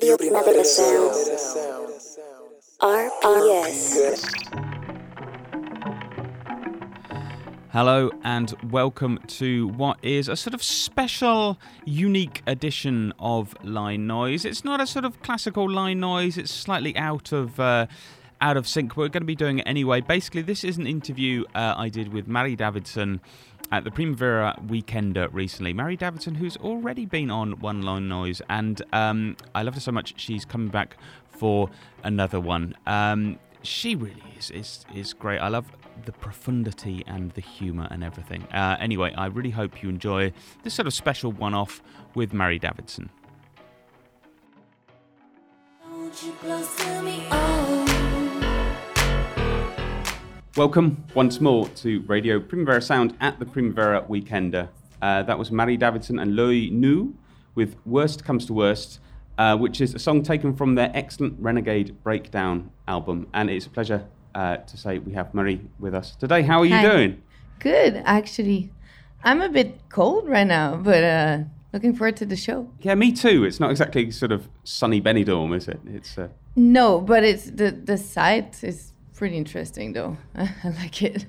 Radio 0.00 0.16
Primavera 0.16 0.64
Sound. 0.64 1.12
RPS. 2.80 4.38
Hello 7.72 8.08
and 8.22 8.54
welcome 8.70 9.18
to 9.26 9.66
what 9.66 9.98
is 10.04 10.28
a 10.28 10.36
sort 10.36 10.54
of 10.54 10.62
special, 10.62 11.58
unique 11.84 12.42
edition 12.46 13.12
of 13.18 13.56
Line 13.64 14.06
Noise. 14.06 14.44
It's 14.44 14.64
not 14.64 14.80
a 14.80 14.86
sort 14.86 15.04
of 15.04 15.20
classical 15.22 15.68
line 15.68 15.98
noise, 15.98 16.38
it's 16.38 16.52
slightly 16.52 16.96
out 16.96 17.32
of. 17.32 17.58
Uh, 17.58 17.88
out 18.40 18.56
of 18.56 18.68
sync. 18.68 18.96
We're 18.96 19.08
going 19.08 19.22
to 19.22 19.26
be 19.26 19.34
doing 19.34 19.58
it 19.58 19.64
anyway. 19.66 20.00
Basically, 20.00 20.42
this 20.42 20.62
is 20.62 20.76
an 20.76 20.86
interview 20.86 21.42
uh, 21.56 21.74
I 21.76 21.88
did 21.88 22.12
with 22.12 22.28
Marie 22.28 22.54
Davidson 22.54 23.20
at 23.70 23.84
the 23.84 23.90
Primavera 23.90 24.58
Weekender 24.66 25.28
recently. 25.32 25.72
Marie 25.72 25.96
Davidson, 25.96 26.34
who's 26.34 26.56
already 26.56 27.06
been 27.06 27.30
on 27.30 27.60
One 27.60 27.82
Line 27.82 28.08
Noise, 28.08 28.40
and 28.48 28.80
um, 28.92 29.36
I 29.54 29.62
loved 29.62 29.76
her 29.76 29.80
so 29.80 29.92
much, 29.92 30.14
she's 30.16 30.44
coming 30.44 30.68
back 30.68 30.96
for 31.28 31.70
another 32.02 32.40
one. 32.40 32.74
Um, 32.86 33.38
she 33.62 33.94
really 33.94 34.22
is, 34.38 34.50
is 34.50 34.84
is 34.94 35.12
great. 35.12 35.38
I 35.38 35.48
love 35.48 35.66
the 36.04 36.12
profundity 36.12 37.02
and 37.06 37.32
the 37.32 37.40
humour 37.40 37.88
and 37.90 38.04
everything. 38.04 38.44
Uh, 38.52 38.76
anyway, 38.80 39.12
I 39.16 39.26
really 39.26 39.50
hope 39.50 39.82
you 39.82 39.88
enjoy 39.88 40.32
this 40.62 40.74
sort 40.74 40.86
of 40.86 40.94
special 40.94 41.32
one-off 41.32 41.82
with 42.14 42.32
Marie 42.32 42.58
Davidson. 42.58 43.10
Welcome 50.58 51.04
once 51.14 51.40
more 51.40 51.68
to 51.68 52.00
Radio 52.08 52.40
Primavera 52.40 52.82
Sound 52.82 53.16
at 53.20 53.38
the 53.38 53.46
Primavera 53.46 54.02
Weekender. 54.08 54.68
Uh, 55.00 55.22
that 55.22 55.38
was 55.38 55.52
Marie 55.52 55.76
Davidson 55.76 56.18
and 56.18 56.34
L'Oeil 56.34 56.72
Nu 56.72 57.14
with 57.54 57.76
Worst 57.86 58.24
Comes 58.24 58.44
to 58.46 58.52
Worst, 58.52 58.98
uh, 59.38 59.56
which 59.56 59.80
is 59.80 59.94
a 59.94 60.00
song 60.00 60.24
taken 60.24 60.56
from 60.56 60.74
their 60.74 60.90
excellent 60.94 61.36
Renegade 61.38 62.02
Breakdown 62.02 62.72
album. 62.88 63.28
And 63.32 63.48
it's 63.50 63.66
a 63.66 63.70
pleasure 63.70 64.04
uh, 64.34 64.56
to 64.56 64.76
say 64.76 64.98
we 64.98 65.12
have 65.12 65.32
Mary 65.32 65.60
with 65.78 65.94
us 65.94 66.16
today. 66.16 66.42
How 66.42 66.58
are 66.58 66.66
you 66.66 66.74
Hi. 66.74 66.82
doing? 66.82 67.22
Good, 67.60 68.02
actually. 68.04 68.72
I'm 69.22 69.40
a 69.40 69.48
bit 69.48 69.78
cold 69.90 70.28
right 70.28 70.44
now, 70.44 70.74
but 70.74 71.04
uh, 71.04 71.38
looking 71.72 71.94
forward 71.94 72.16
to 72.16 72.26
the 72.26 72.34
show. 72.34 72.68
Yeah, 72.80 72.96
me 72.96 73.12
too. 73.12 73.44
It's 73.44 73.60
not 73.60 73.70
exactly 73.70 74.10
sort 74.10 74.32
of 74.32 74.48
sunny 74.64 75.00
Benidorm, 75.00 75.56
is 75.56 75.68
it? 75.68 75.78
It's 75.86 76.18
uh, 76.18 76.30
No, 76.56 77.00
but 77.00 77.22
it's 77.22 77.44
the 77.44 77.70
the 77.70 77.96
site 77.96 78.64
is 78.64 78.92
pretty 79.18 79.36
interesting 79.36 79.92
though. 79.92 80.16
I 80.36 80.68
like 80.82 81.02
it. 81.02 81.26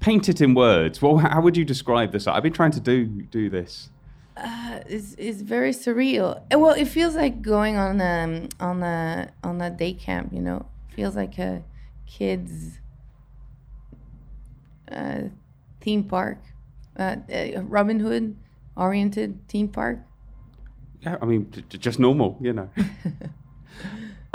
paint 0.00 0.28
it 0.28 0.40
in 0.40 0.54
words. 0.54 1.02
Well, 1.02 1.16
how 1.18 1.40
would 1.40 1.56
you 1.56 1.64
describe 1.64 2.12
this? 2.12 2.26
I've 2.26 2.42
been 2.42 2.52
trying 2.52 2.70
to 2.72 2.80
do 2.80 3.04
do 3.38 3.50
this. 3.50 3.90
Uh, 4.36 4.80
it's, 4.86 5.14
it's 5.18 5.40
very 5.40 5.72
surreal. 5.72 6.42
Uh, 6.52 6.58
Well, 6.58 6.74
it 6.74 6.88
feels 6.88 7.14
like 7.16 7.42
going 7.42 7.76
on 7.76 8.00
um 8.00 8.48
on 8.60 8.82
a 8.82 9.32
on 9.42 9.60
a 9.60 9.70
day 9.70 9.92
camp. 9.94 10.32
You 10.32 10.40
know, 10.40 10.66
feels 10.94 11.16
like 11.16 11.38
a 11.38 11.62
kids 12.06 12.78
uh, 14.92 15.22
theme 15.80 16.04
park, 16.04 16.38
uh, 16.98 17.16
uh, 17.32 17.62
Robin 17.62 17.98
Hood 18.00 18.36
oriented 18.76 19.48
theme 19.48 19.68
park. 19.68 19.98
Yeah, 21.00 21.16
I 21.20 21.24
mean, 21.26 21.50
just 21.68 21.98
normal, 21.98 22.38
you 22.40 22.52
know. 22.52 22.68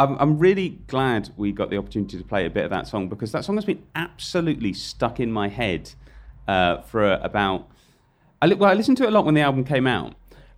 I'm, 0.02 0.18
I'm 0.20 0.40
really 0.40 0.70
glad 0.88 1.30
we 1.38 1.52
got 1.52 1.70
the 1.70 1.78
opportunity 1.78 2.18
to 2.18 2.24
play 2.24 2.48
a 2.48 2.50
bit 2.50 2.64
of 2.64 2.72
that 2.72 2.88
song 2.88 3.08
because 3.08 3.32
that 3.34 3.46
song 3.46 3.56
has 3.56 3.66
been 3.66 3.84
absolutely 3.94 4.74
stuck 4.74 5.20
in 5.20 5.32
my 5.32 5.48
head 5.48 5.92
uh, 6.48 6.82
for 6.82 7.14
about. 7.14 7.70
I 8.42 8.48
li- 8.48 8.56
well, 8.56 8.72
I 8.72 8.74
listened 8.74 8.98
to 8.98 9.04
it 9.04 9.10
a 9.10 9.12
lot 9.12 9.26
when 9.26 9.36
the 9.36 9.42
album 9.42 9.64
came 9.64 9.86
out, 9.86 10.16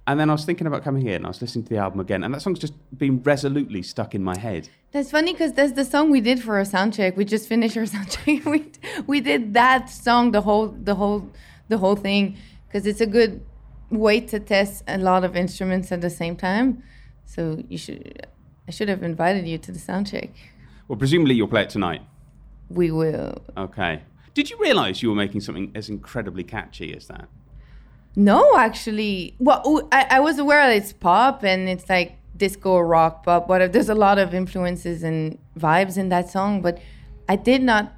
and 0.07 0.17
then 0.17 0.29
I 0.29 0.33
was 0.33 0.45
thinking 0.45 0.65
about 0.65 0.81
coming 0.81 1.01
here 1.01 1.17
and 1.17 1.25
I 1.25 1.27
was 1.27 1.41
listening 1.41 1.65
to 1.65 1.69
the 1.69 1.77
album 1.77 1.99
again, 1.99 2.23
and 2.23 2.33
that 2.33 2.41
song's 2.41 2.59
just 2.59 2.73
been 2.97 3.21
resolutely 3.21 3.83
stuck 3.83 4.15
in 4.15 4.23
my 4.23 4.37
head. 4.37 4.69
That's 4.93 5.11
funny 5.11 5.33
because 5.33 5.51
that's 5.51 5.73
the 5.73 5.83
song 5.83 6.09
we 6.09 6.21
did 6.21 6.41
for 6.41 6.55
our 6.55 6.63
sound 6.63 6.93
check. 6.93 7.17
We 7.17 7.25
just 7.25 7.49
finished 7.49 7.75
our 7.75 7.85
sound 7.93 8.11
check. 8.11 8.45
we, 8.45 8.71
we 9.07 9.19
did 9.19 9.53
that 9.55 9.89
song 9.89 10.31
the 10.31 10.41
whole 10.41 10.69
the 10.69 10.95
whole 10.95 11.29
the 11.67 11.79
whole 11.79 11.97
thing 11.97 12.37
because 12.67 12.87
it's 12.87 13.01
a 13.01 13.07
good 13.07 13.43
way 13.89 14.21
to 14.21 14.39
test 14.39 14.83
a 14.87 14.97
lot 14.97 15.25
of 15.25 15.35
instruments 15.35 15.91
at 15.91 15.99
the 15.99 16.09
same 16.09 16.37
time. 16.37 16.81
So 17.25 17.61
you 17.67 17.77
should 17.77 18.25
I 18.67 18.71
should 18.71 18.89
have 18.89 19.03
invited 19.03 19.47
you 19.47 19.57
to 19.57 19.71
the 19.71 19.79
sound 19.79 20.07
check. 20.07 20.29
Well, 20.87 20.97
presumably 20.97 21.35
you'll 21.35 21.47
play 21.47 21.63
it 21.63 21.69
tonight. 21.69 22.01
We 22.69 22.91
will. 22.91 23.41
Okay. 23.57 24.01
Did 24.33 24.49
you 24.49 24.57
realise 24.57 25.01
you 25.01 25.09
were 25.09 25.15
making 25.15 25.41
something 25.41 25.71
as 25.75 25.89
incredibly 25.89 26.43
catchy 26.43 26.95
as 26.95 27.07
that? 27.07 27.27
No, 28.15 28.57
actually, 28.57 29.35
well, 29.39 29.61
oh, 29.65 29.87
I, 29.91 30.07
I 30.11 30.19
was 30.19 30.39
aware 30.39 30.67
that 30.67 30.75
it's 30.75 30.93
pop 30.93 31.43
and 31.43 31.67
it's 31.67 31.89
like 31.89 32.17
disco 32.37 32.79
rock 32.79 33.23
pop. 33.23 33.47
but 33.47 33.73
There's 33.73 33.89
a 33.89 33.95
lot 33.95 34.19
of 34.19 34.33
influences 34.33 35.03
and 35.03 35.37
vibes 35.57 35.97
in 35.97 36.09
that 36.09 36.29
song, 36.29 36.61
but 36.61 36.79
I 37.27 37.35
did 37.35 37.61
not 37.61 37.93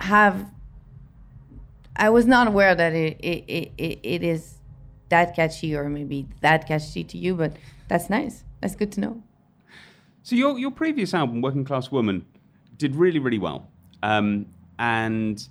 have. 0.00 0.50
I 1.96 2.10
was 2.10 2.26
not 2.26 2.46
aware 2.46 2.74
that 2.74 2.92
it, 2.94 3.18
it, 3.20 3.72
it, 3.76 3.98
it 4.02 4.22
is 4.22 4.58
that 5.08 5.36
catchy 5.36 5.74
or 5.74 5.88
maybe 5.88 6.28
that 6.40 6.66
catchy 6.66 7.04
to 7.04 7.18
you, 7.18 7.34
but 7.34 7.56
that's 7.88 8.08
nice. 8.08 8.44
That's 8.60 8.74
good 8.74 8.92
to 8.92 9.00
know. 9.00 9.22
So 10.30 10.36
your 10.36 10.60
your 10.60 10.70
previous 10.70 11.12
album, 11.12 11.42
Working 11.42 11.64
Class 11.64 11.90
Woman, 11.90 12.24
did 12.78 12.94
really 12.94 13.18
really 13.18 13.40
well, 13.40 13.66
um, 14.00 14.46
and 14.78 15.44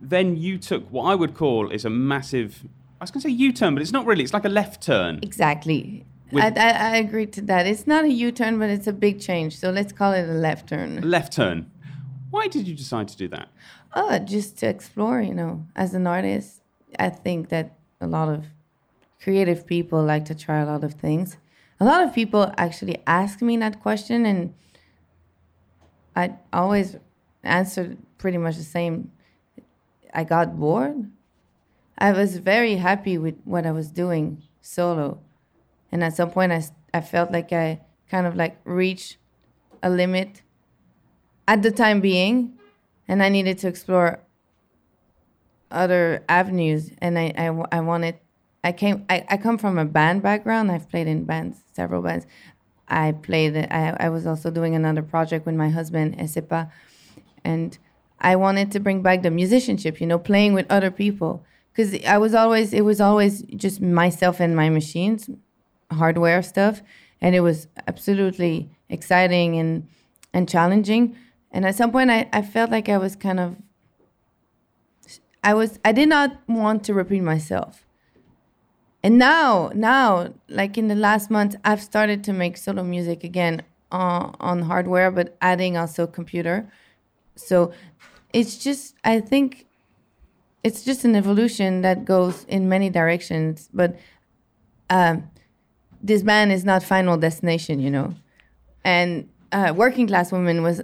then 0.00 0.36
you 0.36 0.56
took 0.56 0.86
what 0.92 1.06
I 1.06 1.16
would 1.16 1.34
call 1.34 1.68
is 1.72 1.84
a 1.84 1.90
massive. 1.90 2.60
I 3.00 3.02
was 3.02 3.10
going 3.10 3.22
to 3.22 3.28
say 3.28 3.34
U-turn, 3.34 3.74
but 3.74 3.82
it's 3.82 3.90
not 3.90 4.06
really. 4.06 4.22
It's 4.22 4.32
like 4.32 4.44
a 4.44 4.48
left 4.48 4.84
turn. 4.84 5.18
Exactly. 5.20 6.06
I, 6.32 6.52
I, 6.56 6.70
I 6.92 6.96
agree 6.98 7.26
to 7.26 7.42
that. 7.42 7.66
It's 7.66 7.88
not 7.88 8.04
a 8.04 8.08
U 8.08 8.30
turn, 8.30 8.60
but 8.60 8.70
it's 8.70 8.86
a 8.86 8.92
big 8.92 9.20
change. 9.20 9.58
So 9.58 9.70
let's 9.70 9.92
call 9.92 10.12
it 10.12 10.28
a 10.28 10.32
left 10.32 10.68
turn. 10.68 11.00
Left 11.00 11.32
turn. 11.32 11.68
Why 12.30 12.46
did 12.46 12.68
you 12.68 12.76
decide 12.76 13.08
to 13.08 13.16
do 13.16 13.26
that? 13.30 13.48
Oh, 13.96 14.20
just 14.20 14.58
to 14.58 14.68
explore, 14.68 15.22
you 15.22 15.34
know. 15.34 15.66
As 15.74 15.92
an 15.92 16.06
artist, 16.06 16.62
I 17.00 17.08
think 17.08 17.48
that 17.48 17.74
a 18.00 18.06
lot 18.06 18.28
of 18.28 18.44
creative 19.20 19.66
people 19.66 20.04
like 20.04 20.24
to 20.26 20.36
try 20.36 20.60
a 20.60 20.66
lot 20.66 20.84
of 20.84 20.94
things. 20.94 21.36
A 21.80 21.84
lot 21.84 22.02
of 22.02 22.14
people 22.14 22.52
actually 22.56 23.02
ask 23.06 23.42
me 23.42 23.56
that 23.58 23.80
question, 23.80 24.24
and 24.26 24.54
I 26.14 26.34
always 26.52 26.96
answered 27.42 27.98
pretty 28.18 28.38
much 28.38 28.56
the 28.56 28.62
same. 28.62 29.10
I 30.12 30.24
got 30.24 30.58
bored. 30.58 31.10
I 31.98 32.12
was 32.12 32.38
very 32.38 32.76
happy 32.76 33.18
with 33.18 33.36
what 33.44 33.66
I 33.66 33.72
was 33.72 33.90
doing 33.90 34.42
solo. 34.60 35.20
And 35.90 36.02
at 36.02 36.14
some 36.14 36.30
point, 36.30 36.52
I 36.52 36.62
I 36.94 37.00
felt 37.00 37.32
like 37.32 37.52
I 37.52 37.80
kind 38.08 38.24
of 38.24 38.36
like 38.36 38.60
reached 38.64 39.16
a 39.82 39.90
limit 39.90 40.42
at 41.48 41.62
the 41.62 41.72
time 41.72 42.00
being 42.00 42.56
and 43.08 43.20
I 43.20 43.28
needed 43.28 43.58
to 43.58 43.68
explore 43.68 44.20
other 45.72 46.24
avenues. 46.28 46.92
And 46.98 47.18
I, 47.18 47.32
I, 47.36 47.46
I 47.72 47.80
wanted, 47.80 48.20
I 48.64 48.72
came, 48.72 49.04
I, 49.10 49.24
I 49.28 49.36
come 49.36 49.58
from 49.58 49.78
a 49.78 49.84
band 49.84 50.22
background. 50.22 50.72
I've 50.72 50.88
played 50.88 51.06
in 51.06 51.24
bands, 51.24 51.58
several 51.74 52.00
bands. 52.00 52.26
I 52.88 53.12
played, 53.12 53.56
I, 53.56 53.94
I 54.00 54.08
was 54.08 54.26
also 54.26 54.50
doing 54.50 54.74
another 54.74 55.02
project 55.02 55.44
with 55.44 55.54
my 55.54 55.68
husband, 55.68 56.16
Essaie 56.18 56.48
Pas. 56.48 56.66
And 57.44 57.76
I 58.20 58.36
wanted 58.36 58.72
to 58.72 58.80
bring 58.80 59.02
back 59.02 59.22
the 59.22 59.30
musicianship, 59.30 60.00
you 60.00 60.06
know, 60.06 60.18
playing 60.18 60.54
with 60.54 60.66
other 60.70 60.90
people. 60.90 61.44
Because 61.72 62.02
I 62.04 62.16
was 62.16 62.34
always, 62.34 62.72
it 62.72 62.82
was 62.82 63.02
always 63.02 63.42
just 63.42 63.82
myself 63.82 64.40
and 64.40 64.56
my 64.56 64.70
machines, 64.70 65.28
hardware 65.92 66.42
stuff. 66.42 66.80
And 67.20 67.34
it 67.34 67.40
was 67.40 67.68
absolutely 67.86 68.70
exciting 68.88 69.58
and, 69.58 69.86
and 70.32 70.48
challenging. 70.48 71.16
And 71.50 71.66
at 71.66 71.74
some 71.74 71.92
point, 71.92 72.10
I, 72.10 72.30
I 72.32 72.40
felt 72.40 72.70
like 72.70 72.88
I 72.88 72.96
was 72.96 73.14
kind 73.14 73.38
of, 73.38 73.56
I 75.42 75.52
was, 75.52 75.78
I 75.84 75.92
did 75.92 76.08
not 76.08 76.38
want 76.48 76.82
to 76.84 76.94
repeat 76.94 77.20
myself. 77.20 77.83
And 79.04 79.18
now, 79.18 79.70
now, 79.74 80.32
like 80.48 80.78
in 80.78 80.88
the 80.88 80.94
last 80.94 81.30
month, 81.30 81.56
I've 81.62 81.82
started 81.82 82.24
to 82.24 82.32
make 82.32 82.56
solo 82.56 82.82
music 82.82 83.22
again 83.22 83.62
on, 83.92 84.34
on 84.40 84.62
hardware, 84.62 85.10
but 85.10 85.36
adding 85.42 85.76
also 85.76 86.06
computer. 86.06 86.72
So 87.36 87.70
it's 88.32 88.56
just, 88.56 88.94
I 89.04 89.20
think 89.20 89.66
it's 90.62 90.86
just 90.86 91.04
an 91.04 91.14
evolution 91.14 91.82
that 91.82 92.06
goes 92.06 92.44
in 92.44 92.70
many 92.70 92.88
directions. 92.88 93.68
But 93.74 94.00
um, 94.88 95.30
this 96.02 96.22
band 96.22 96.52
is 96.52 96.64
not 96.64 96.82
final 96.82 97.18
destination, 97.18 97.80
you 97.80 97.90
know. 97.90 98.14
And 98.86 99.28
uh, 99.52 99.74
working 99.76 100.06
class 100.06 100.32
women 100.32 100.62
was 100.62 100.80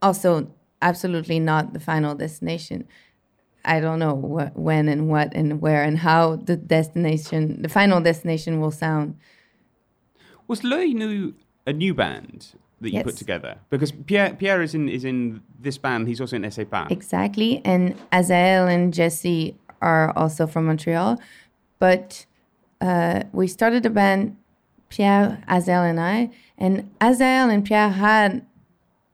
also 0.00 0.50
absolutely 0.80 1.38
not 1.38 1.74
the 1.74 1.80
final 1.80 2.14
destination. 2.14 2.88
I 3.68 3.80
don't 3.80 3.98
know 3.98 4.14
what, 4.14 4.56
when 4.56 4.88
and 4.88 5.08
what 5.08 5.34
and 5.34 5.60
where 5.60 5.82
and 5.82 5.98
how 5.98 6.36
the 6.36 6.56
destination, 6.56 7.62
the 7.62 7.68
final 7.68 8.00
destination 8.00 8.60
will 8.60 8.70
sound. 8.70 9.16
Was 10.48 10.64
L'Oeil 10.64 10.94
Nu 10.94 11.34
a 11.66 11.72
new 11.72 11.94
band 11.94 12.54
that 12.80 12.90
you 12.90 13.02
put 13.02 13.16
together? 13.16 13.58
Because 13.70 13.92
Pierre 13.92 14.32
Pierre 14.34 14.62
is 14.62 14.74
in 14.74 14.88
is 14.88 15.04
in 15.04 15.42
this 15.60 15.76
band. 15.78 16.08
He's 16.08 16.20
also 16.20 16.36
in 16.36 16.44
Essaie 16.44 16.64
Pas. 16.64 16.88
Exactly. 16.90 17.60
And 17.64 17.94
Asaël 18.10 18.72
and 18.72 18.94
Jesse 18.94 19.54
are 19.82 20.12
also 20.16 20.46
from 20.46 20.66
Montreal. 20.66 21.20
But 21.78 22.26
uh, 22.80 23.24
we 23.32 23.46
started 23.46 23.84
a 23.84 23.90
band 23.90 24.36
Pierre, 24.88 25.42
Asaël, 25.48 25.88
and 25.88 26.00
I. 26.00 26.30
And 26.56 26.90
Asaël 27.00 27.52
and 27.52 27.64
Pierre 27.64 27.90
had 27.90 28.44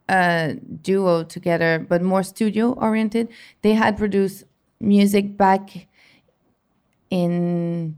a 0.08 0.54
duo 0.82 1.24
together, 1.24 1.84
but 1.88 2.02
more 2.02 2.22
studio 2.22 2.72
oriented. 2.72 3.28
They 3.62 3.72
had 3.74 3.96
produced 3.96 4.44
music 4.80 5.36
back 5.36 5.86
in 7.10 7.96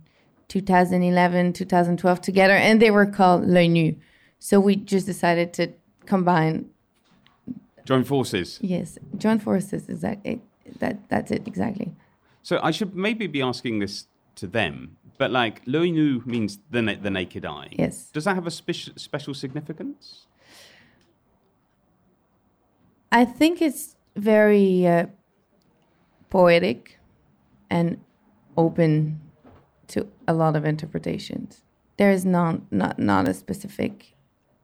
2011, 0.49 1.53
2012 1.53 2.20
together, 2.20 2.55
and 2.55 2.81
they 2.81 2.91
were 2.91 3.06
called 3.06 3.47
Le 3.47 3.67
Nu. 3.69 3.94
So 4.38 4.61
we 4.61 4.76
just 4.76 5.06
decided 5.06 5.53
to 5.55 5.73
combine. 6.05 6.67
Join 7.85 8.05
forces. 8.05 8.58
Yes, 8.62 8.99
join 9.17 9.38
forces. 9.38 9.88
Exactly. 9.88 10.32
Eh, 10.32 10.38
that 10.81 11.08
that's 11.08 11.31
it 11.31 11.47
exactly. 11.47 11.93
So 12.43 12.61
I 12.62 12.70
should 12.70 12.94
maybe 12.94 13.26
be 13.26 13.43
asking 13.43 13.81
this 13.81 14.06
to 14.37 14.47
them, 14.47 14.97
but 15.19 15.31
like 15.31 15.62
l'œil 15.67 15.93
nu 15.93 16.23
means 16.26 16.58
the 16.70 16.82
na- 16.82 17.00
the 17.00 17.11
naked 17.11 17.44
eye. 17.44 17.69
Yes. 17.73 18.11
Does 18.12 18.25
that 18.25 18.35
have 18.35 18.47
a 18.47 18.50
speci- 18.50 18.99
special 18.99 19.35
significance? 19.35 20.26
I 23.12 23.25
think 23.25 23.62
it's 23.62 23.97
very 24.17 24.87
uh, 24.87 25.06
poetic 26.31 26.99
and 27.70 27.99
open 28.56 29.20
to 29.88 30.06
a 30.26 30.32
lot 30.32 30.56
of 30.56 30.64
interpretations. 30.64 31.62
There 31.97 32.11
is 32.11 32.25
not 32.25 32.61
not 32.73 32.99
not 32.99 33.29
a 33.29 33.35
specific, 33.35 34.14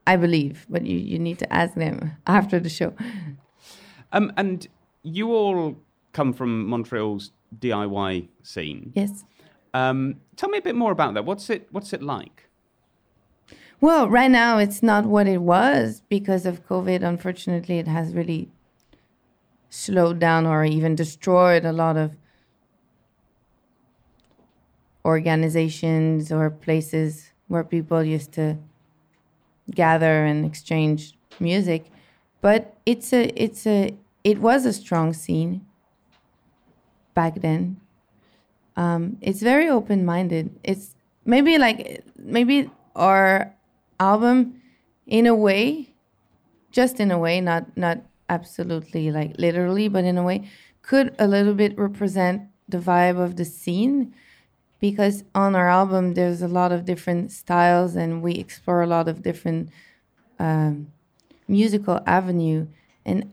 I 0.06 0.16
believe, 0.16 0.66
but 0.68 0.84
you, 0.84 0.98
you 0.98 1.18
need 1.18 1.38
to 1.38 1.52
ask 1.52 1.74
them 1.74 2.16
after 2.26 2.60
the 2.60 2.68
show. 2.68 2.94
Um, 4.12 4.32
and 4.36 4.66
you 5.02 5.32
all 5.32 5.76
come 6.12 6.32
from 6.32 6.66
Montreal's 6.66 7.32
DIY 7.58 8.28
scene. 8.42 8.92
Yes. 8.94 9.24
Um, 9.74 10.16
tell 10.36 10.50
me 10.50 10.58
a 10.58 10.62
bit 10.62 10.74
more 10.74 10.92
about 10.92 11.14
that. 11.14 11.24
What's 11.24 11.48
it 11.48 11.68
What's 11.70 11.92
it 11.92 12.02
like? 12.02 12.48
Well, 13.82 14.08
right 14.08 14.30
now 14.30 14.58
it's 14.58 14.80
not 14.80 15.06
what 15.06 15.26
it 15.26 15.42
was 15.42 16.02
because 16.08 16.46
of 16.46 16.64
COVID. 16.68 17.02
Unfortunately, 17.02 17.80
it 17.80 17.88
has 17.88 18.14
really 18.14 18.48
slowed 19.70 20.20
down 20.20 20.46
or 20.46 20.64
even 20.64 20.94
destroyed 20.94 21.64
a 21.64 21.72
lot 21.72 21.96
of 21.96 22.12
organizations 25.04 26.30
or 26.30 26.48
places 26.48 27.32
where 27.48 27.64
people 27.64 28.04
used 28.04 28.30
to 28.34 28.56
gather 29.68 30.26
and 30.26 30.46
exchange 30.46 31.18
music. 31.40 31.86
But 32.40 32.76
it's 32.86 33.12
a 33.12 33.32
it's 33.34 33.66
a 33.66 33.96
it 34.22 34.38
was 34.38 34.64
a 34.64 34.72
strong 34.72 35.12
scene 35.12 35.66
back 37.14 37.40
then. 37.40 37.80
Um, 38.76 39.18
it's 39.20 39.42
very 39.42 39.68
open 39.68 40.04
minded. 40.04 40.56
It's 40.62 40.94
maybe 41.24 41.58
like 41.58 42.04
maybe 42.16 42.70
our 42.94 43.52
album 44.10 44.36
in 45.06 45.24
a 45.26 45.34
way 45.46 45.62
just 46.78 47.00
in 47.04 47.10
a 47.10 47.18
way 47.24 47.36
not 47.40 47.64
not 47.76 47.98
absolutely 48.36 49.04
like 49.18 49.32
literally 49.46 49.86
but 49.94 50.04
in 50.10 50.16
a 50.18 50.24
way 50.30 50.38
could 50.82 51.14
a 51.18 51.26
little 51.26 51.54
bit 51.54 51.78
represent 51.78 52.42
the 52.68 52.78
vibe 52.78 53.18
of 53.18 53.36
the 53.36 53.44
scene. 53.44 54.14
Because 54.80 55.22
on 55.32 55.54
our 55.54 55.68
album 55.68 56.14
there's 56.14 56.42
a 56.42 56.48
lot 56.48 56.72
of 56.72 56.84
different 56.84 57.30
styles 57.30 57.94
and 57.94 58.20
we 58.20 58.32
explore 58.34 58.82
a 58.82 58.86
lot 58.86 59.06
of 59.06 59.22
different 59.22 59.70
um, 60.40 60.88
musical 61.46 62.00
avenue. 62.04 62.66
And 63.04 63.32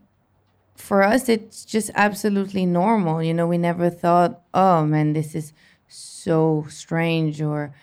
for 0.75 1.01
us 1.01 1.27
it's 1.27 1.65
just 1.65 1.89
absolutely 1.95 2.67
normal. 2.67 3.23
You 3.23 3.33
know 3.33 3.47
we 3.47 3.57
never 3.57 3.89
thought 3.89 4.41
oh 4.53 4.85
man 4.85 5.13
this 5.13 5.33
is 5.33 5.51
so 5.87 6.67
strange 6.69 7.41
or 7.41 7.73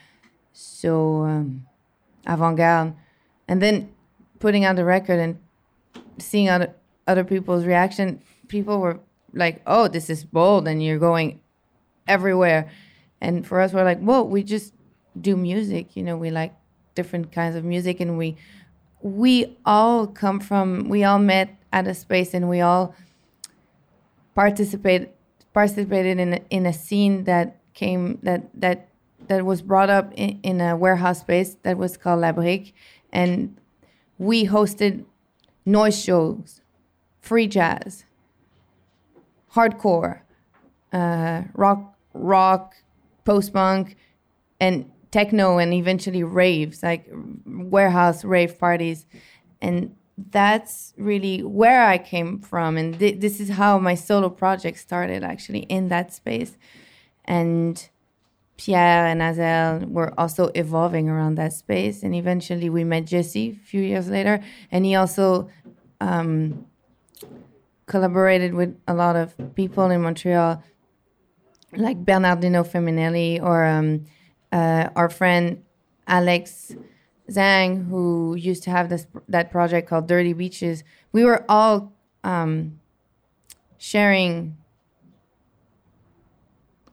so 0.53 1.23
um, 1.25 1.67
avant-garde 2.27 2.95
and 3.49 3.63
then 3.63 3.93
putting 4.39 4.65
out 4.65 4.77
the 4.77 4.85
record 4.85 5.19
and 5.19 5.39
seeing 6.19 6.49
other 6.49 6.75
other 7.07 7.25
people's 7.25 7.65
reaction 7.65 8.21
people 8.49 8.81
were 8.81 8.99
like 9.33 9.63
oh 9.67 9.89
this 9.89 10.11
is 10.11 10.25
bold 10.25 10.67
and 10.67 10.83
you're 10.83 10.99
going 10.99 11.41
everywhere. 12.09 12.71
And 13.21 13.47
for 13.47 13.61
us 13.61 13.73
we're 13.73 13.85
like 13.85 13.99
well 14.01 14.27
we 14.27 14.43
just 14.43 14.73
do 15.19 15.37
music 15.37 15.97
you 15.97 16.03
know 16.03 16.17
we 16.17 16.31
like 16.31 16.55
different 16.95 17.33
kinds 17.33 17.57
of 17.57 17.65
music 17.65 18.01
and 18.01 18.19
we 18.19 18.37
we 19.01 19.57
all 19.65 20.07
come 20.07 20.41
from 20.41 20.89
we 20.89 21.05
all 21.05 21.19
met 21.19 21.57
at 21.73 21.87
a 21.87 21.95
space 21.95 22.35
and 22.35 22.49
we 22.49 22.61
all 22.61 22.95
participate 24.35 25.11
participated 25.55 26.19
in 26.19 26.45
in 26.51 26.67
a 26.67 26.73
scene 26.73 27.25
that 27.25 27.57
came 27.73 28.19
that 28.23 28.49
that 28.55 28.86
that 29.29 29.45
was 29.45 29.63
brought 29.63 29.91
up 29.91 30.13
in, 30.15 30.41
in 30.43 30.61
a 30.61 30.77
warehouse 30.77 31.21
space 31.21 31.57
that 31.63 31.79
was 31.79 31.97
called 31.97 32.21
La 32.21 32.33
Brique 32.33 32.75
and 33.13 33.57
we 34.19 34.47
hosted 34.47 35.05
noise 35.65 36.01
shows 36.01 36.61
free 37.21 37.47
jazz 37.47 38.05
hardcore 39.53 40.21
uh, 40.93 41.43
rock 41.55 41.97
rock 42.15 42.77
post 43.25 43.53
punk 43.53 43.97
and 44.61 44.91
techno 45.11 45.59
and 45.59 45.73
eventually 45.73 46.23
raves 46.23 46.83
like 46.83 47.07
warehouse 47.47 48.25
rave 48.25 48.59
parties. 48.59 49.07
And 49.61 49.97
that's 50.31 50.95
really 50.97 51.43
where 51.43 51.85
i 51.85 51.99
came 51.99 52.41
from 52.41 52.79
and 52.79 52.99
th- 52.99 53.21
this 53.21 53.39
is 53.39 53.51
how 53.51 53.79
my 53.79 53.95
solo 53.95 54.31
project 54.31 54.79
started 54.79 55.23
actually 55.23 55.61
in 55.61 55.89
that 55.89 56.13
space. 56.13 56.57
And 57.25 57.89
pierre 58.57 59.07
and 59.07 59.21
Asaël 59.21 59.89
were 59.91 60.13
also 60.19 60.51
evolving 60.55 61.09
around 61.09 61.37
that 61.37 61.53
space 61.53 62.03
and 62.03 62.15
eventually 62.15 62.71
we 62.71 62.85
met 62.85 63.05
jesse 63.05 63.59
a 63.63 63.67
few 63.67 63.83
years 63.83 64.09
later 64.09 64.41
and 64.71 64.85
he 64.85 64.95
also 64.95 65.49
um, 66.01 66.67
collaborated 67.87 68.55
with 68.55 68.79
a 68.89 68.95
lot 68.95 69.17
of 69.17 69.35
people 69.55 69.91
in 69.91 70.03
montreal 70.03 70.63
like 71.73 72.05
Bernardino 72.05 72.63
Feminelli 72.65 73.43
or 73.43 73.65
um, 73.65 74.05
uh, 74.53 74.89
our 74.97 75.09
friend 75.09 75.63
Alex 76.07 76.75
Zhang, 77.31 77.89
who 77.89 78.35
used 78.37 78.63
to 78.65 78.71
have 78.71 78.89
this 78.89 79.07
that 79.29 79.51
project 79.51 79.89
called 79.89 80.07
Dirty 80.07 80.33
Beaches. 80.33 80.85
We 81.13 81.25
were 81.25 81.45
all 81.49 81.93
um, 82.23 82.81
sharing 83.79 84.57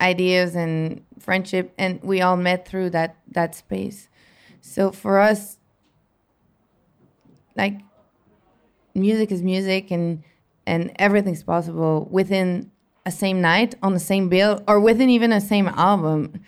ideas 0.04 0.56
and 0.56 1.04
friendship, 1.20 1.74
and 1.78 2.02
we 2.04 2.22
all 2.22 2.38
met 2.38 2.68
through 2.68 2.90
that 2.92 3.16
that 3.32 3.56
space. 3.56 4.10
So 4.62 4.92
for 4.92 5.20
us, 5.20 5.58
like 7.56 7.80
music 8.94 9.32
is 9.32 9.42
music, 9.42 9.92
and 9.92 10.24
and 10.68 10.92
everything's 10.98 11.44
possible 11.44 12.08
within 12.12 12.72
a 13.06 13.12
same 13.12 13.42
night 13.42 13.76
on 13.82 13.94
the 13.94 14.00
same 14.00 14.30
bill 14.30 14.64
or 14.68 14.80
within 14.80 15.10
even 15.10 15.32
a 15.32 15.42
same 15.42 15.68
album. 15.68 16.42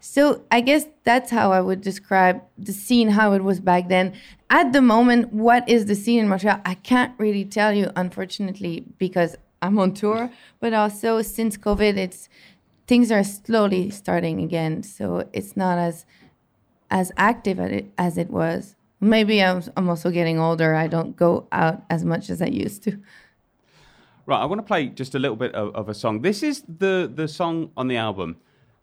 So 0.00 0.44
I 0.52 0.60
guess 0.60 0.86
that's 1.04 1.30
how 1.30 1.50
I 1.52 1.60
would 1.60 1.80
describe 1.80 2.40
the 2.56 2.72
scene, 2.72 3.08
how 3.08 3.32
it 3.32 3.42
was 3.42 3.58
back 3.60 3.88
then. 3.88 4.12
At 4.50 4.72
the 4.72 4.82
moment, 4.82 5.32
what 5.32 5.68
is 5.68 5.86
the 5.86 5.96
scene 5.96 6.20
in 6.20 6.28
Montreal? 6.28 6.60
I 6.64 6.74
can't 6.74 7.12
really 7.18 7.44
tell 7.44 7.72
you, 7.72 7.90
unfortunately, 7.96 8.84
because 8.98 9.34
I'm 9.62 9.78
on 9.78 9.94
tour. 9.94 10.30
But 10.60 10.74
also 10.74 11.22
since 11.22 11.56
COVID, 11.56 11.96
it's 11.96 12.28
things 12.86 13.10
are 13.10 13.24
slowly 13.24 13.90
starting 13.90 14.40
again. 14.40 14.82
So 14.82 15.28
it's 15.32 15.56
not 15.56 15.78
as 15.78 16.06
as 16.90 17.10
active 17.16 17.58
as 17.58 17.72
it, 17.72 17.86
as 17.98 18.16
it 18.16 18.30
was. 18.30 18.76
Maybe 19.00 19.42
I'm, 19.42 19.62
I'm 19.76 19.88
also 19.88 20.10
getting 20.10 20.38
older. 20.38 20.74
I 20.74 20.86
don't 20.86 21.16
go 21.16 21.48
out 21.50 21.82
as 21.90 22.04
much 22.04 22.30
as 22.30 22.40
I 22.40 22.46
used 22.46 22.84
to. 22.84 22.98
Right, 24.24 24.40
I 24.40 24.44
want 24.44 24.60
to 24.60 24.66
play 24.66 24.86
just 24.86 25.14
a 25.14 25.18
little 25.18 25.36
bit 25.36 25.54
of, 25.54 25.74
of 25.74 25.88
a 25.88 25.94
song. 25.94 26.22
This 26.22 26.42
is 26.42 26.62
the 26.78 27.10
the 27.12 27.28
song 27.28 27.70
on 27.76 27.88
the 27.88 27.96
album 27.96 28.36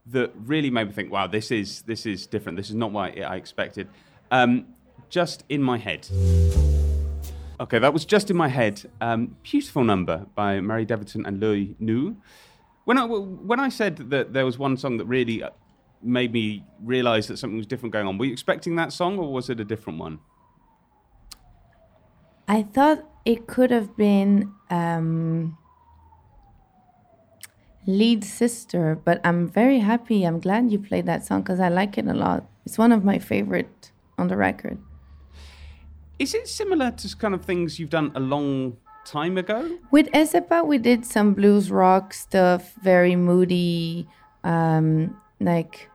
that 0.08 0.32
really 0.36 0.70
made 0.70 0.88
me 0.88 0.94
think, 0.94 1.12
"Wow, 1.12 1.28
this 1.28 1.52
is 1.52 1.82
this 1.84 2.06
is 2.06 2.28
different. 2.28 2.58
This 2.58 2.70
is 2.70 2.76
not 2.76 2.92
what 2.92 3.18
I 3.18 3.36
expected." 3.36 3.88
Um, 4.32 4.68
just 5.10 5.44
in 5.50 5.62
my 5.62 5.78
head. 5.78 6.08
Okay, 7.60 7.78
that 7.80 7.94
was 7.94 8.06
just 8.06 8.30
in 8.30 8.38
my 8.38 8.48
head. 8.48 8.82
Um, 9.02 9.36
beautiful 9.44 9.84
number 9.84 10.26
by 10.34 10.60
Marie 10.62 10.86
Davidson 10.86 11.26
and 11.26 11.40
L'Oeil 11.40 11.76
Nu. 11.80 12.16
When 12.86 12.98
I 12.98 13.06
when 13.06 13.60
I 13.60 13.70
said 13.70 13.98
that 14.10 14.34
there 14.34 14.46
was 14.46 14.58
one 14.58 14.78
song 14.78 14.98
that 14.98 15.06
really 15.06 15.42
uh, 15.42 15.52
made 16.02 16.34
me 16.34 16.64
realize 16.82 17.28
that 17.28 17.38
something 17.38 17.58
was 17.58 17.66
different 17.68 17.94
going 17.94 18.08
on, 18.08 18.18
were 18.18 18.26
you 18.26 18.34
expecting 18.34 18.76
that 18.76 18.92
song 18.92 19.18
or 19.18 19.32
was 19.32 19.50
it 19.50 19.60
a 19.60 19.64
different 19.64 20.00
one? 20.00 20.20
I 22.48 22.64
thought 22.64 23.10
it 23.24 23.48
could 23.48 23.72
have 23.72 23.96
been 23.96 24.52
um, 24.70 25.58
lead 27.88 28.24
sister, 28.24 29.00
but 29.04 29.22
I'm 29.24 29.48
very 29.48 29.80
happy. 29.80 30.24
I'm 30.26 30.40
glad 30.40 30.72
you 30.72 30.80
played 30.80 31.06
that 31.06 31.26
song 31.26 31.42
because 31.42 31.62
I 31.62 31.70
like 31.70 31.98
it 31.98 32.06
a 32.06 32.14
lot. 32.14 32.46
It's 32.66 32.78
one 32.78 32.92
of 32.92 33.06
my 33.06 33.18
favorite 33.18 33.92
on 34.18 34.28
the 34.28 34.36
record. 34.36 34.78
Is 36.20 36.34
it 36.34 36.48
similar 36.48 36.92
to 36.92 37.18
kind 37.18 37.34
of 37.34 37.44
things 37.46 37.80
you've 37.80 37.90
done 37.90 38.12
a 38.16 38.20
long 38.20 38.78
time 39.06 39.38
ago? 39.38 39.78
With 39.92 40.08
Essaie 40.14 40.48
Pas, 40.48 40.64
we 40.64 40.78
did 40.78 41.06
some 41.06 41.34
blues 41.34 41.72
rock 41.72 42.14
stuff, 42.14 42.74
very 42.82 43.16
moody, 43.16 44.08
um, 44.44 45.16
like 45.40 45.90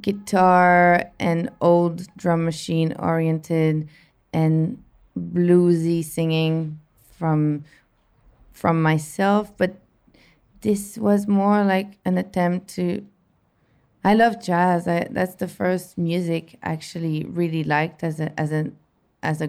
guitar 0.00 1.04
and 1.20 1.50
old 1.60 2.06
drum 2.16 2.44
machine 2.44 2.94
oriented 2.98 3.88
and 4.32 4.82
bluesy 5.16 6.04
singing 6.04 6.80
from 7.16 7.64
from 8.52 8.82
myself 8.82 9.56
but 9.56 9.76
this 10.62 10.98
was 10.98 11.28
more 11.28 11.62
like 11.62 11.98
an 12.04 12.18
attempt 12.18 12.66
to 12.66 13.06
I 14.04 14.12
love 14.12 14.42
jazz. 14.42 14.86
I, 14.86 15.08
that's 15.10 15.36
the 15.36 15.48
first 15.48 15.96
music 15.96 16.58
I 16.62 16.72
actually 16.72 17.24
really 17.24 17.64
liked 17.64 18.04
as 18.04 18.20
a 18.20 18.38
as 18.38 18.52
a 18.52 18.70
as 19.22 19.40
a 19.40 19.48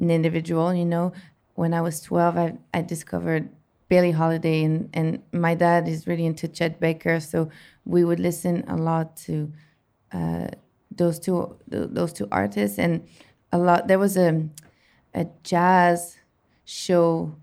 an 0.00 0.10
individual, 0.10 0.74
you 0.74 0.84
know. 0.84 1.12
When 1.54 1.72
I 1.72 1.80
was 1.80 2.00
12, 2.00 2.36
I, 2.36 2.58
I 2.72 2.82
discovered 2.82 3.48
Billie 3.88 4.10
Holiday, 4.10 4.64
and, 4.64 4.88
and 4.92 5.22
my 5.32 5.54
dad 5.54 5.86
is 5.88 6.06
really 6.06 6.26
into 6.26 6.48
Chet 6.48 6.80
Baker, 6.80 7.20
so 7.20 7.48
we 7.84 8.04
would 8.04 8.18
listen 8.18 8.64
a 8.66 8.76
lot 8.76 9.16
to 9.18 9.52
uh, 10.12 10.48
those 10.90 11.18
two 11.18 11.56
those 11.68 12.12
two 12.12 12.28
artists, 12.32 12.78
and 12.78 13.06
a 13.52 13.58
lot. 13.58 13.88
There 13.88 13.98
was 13.98 14.16
a 14.16 14.48
a 15.14 15.26
jazz 15.42 16.16
show 16.64 17.34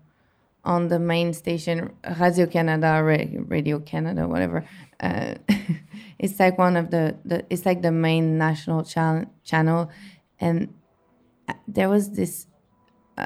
on 0.64 0.88
the 0.88 0.98
main 0.98 1.32
station, 1.32 1.92
Radio 2.18 2.46
Canada, 2.46 3.02
Radio 3.02 3.80
Canada, 3.80 4.28
whatever. 4.28 4.64
Uh, 5.00 5.34
it's 6.18 6.38
like 6.38 6.58
one 6.58 6.76
of 6.76 6.90
the, 6.90 7.16
the 7.24 7.44
it's 7.50 7.66
like 7.66 7.82
the 7.82 7.92
main 7.92 8.38
national 8.38 8.84
channel 8.84 9.26
channel, 9.44 9.90
and 10.40 10.72
there 11.66 11.88
was 11.88 12.10
this 12.10 12.46
uh, 13.18 13.24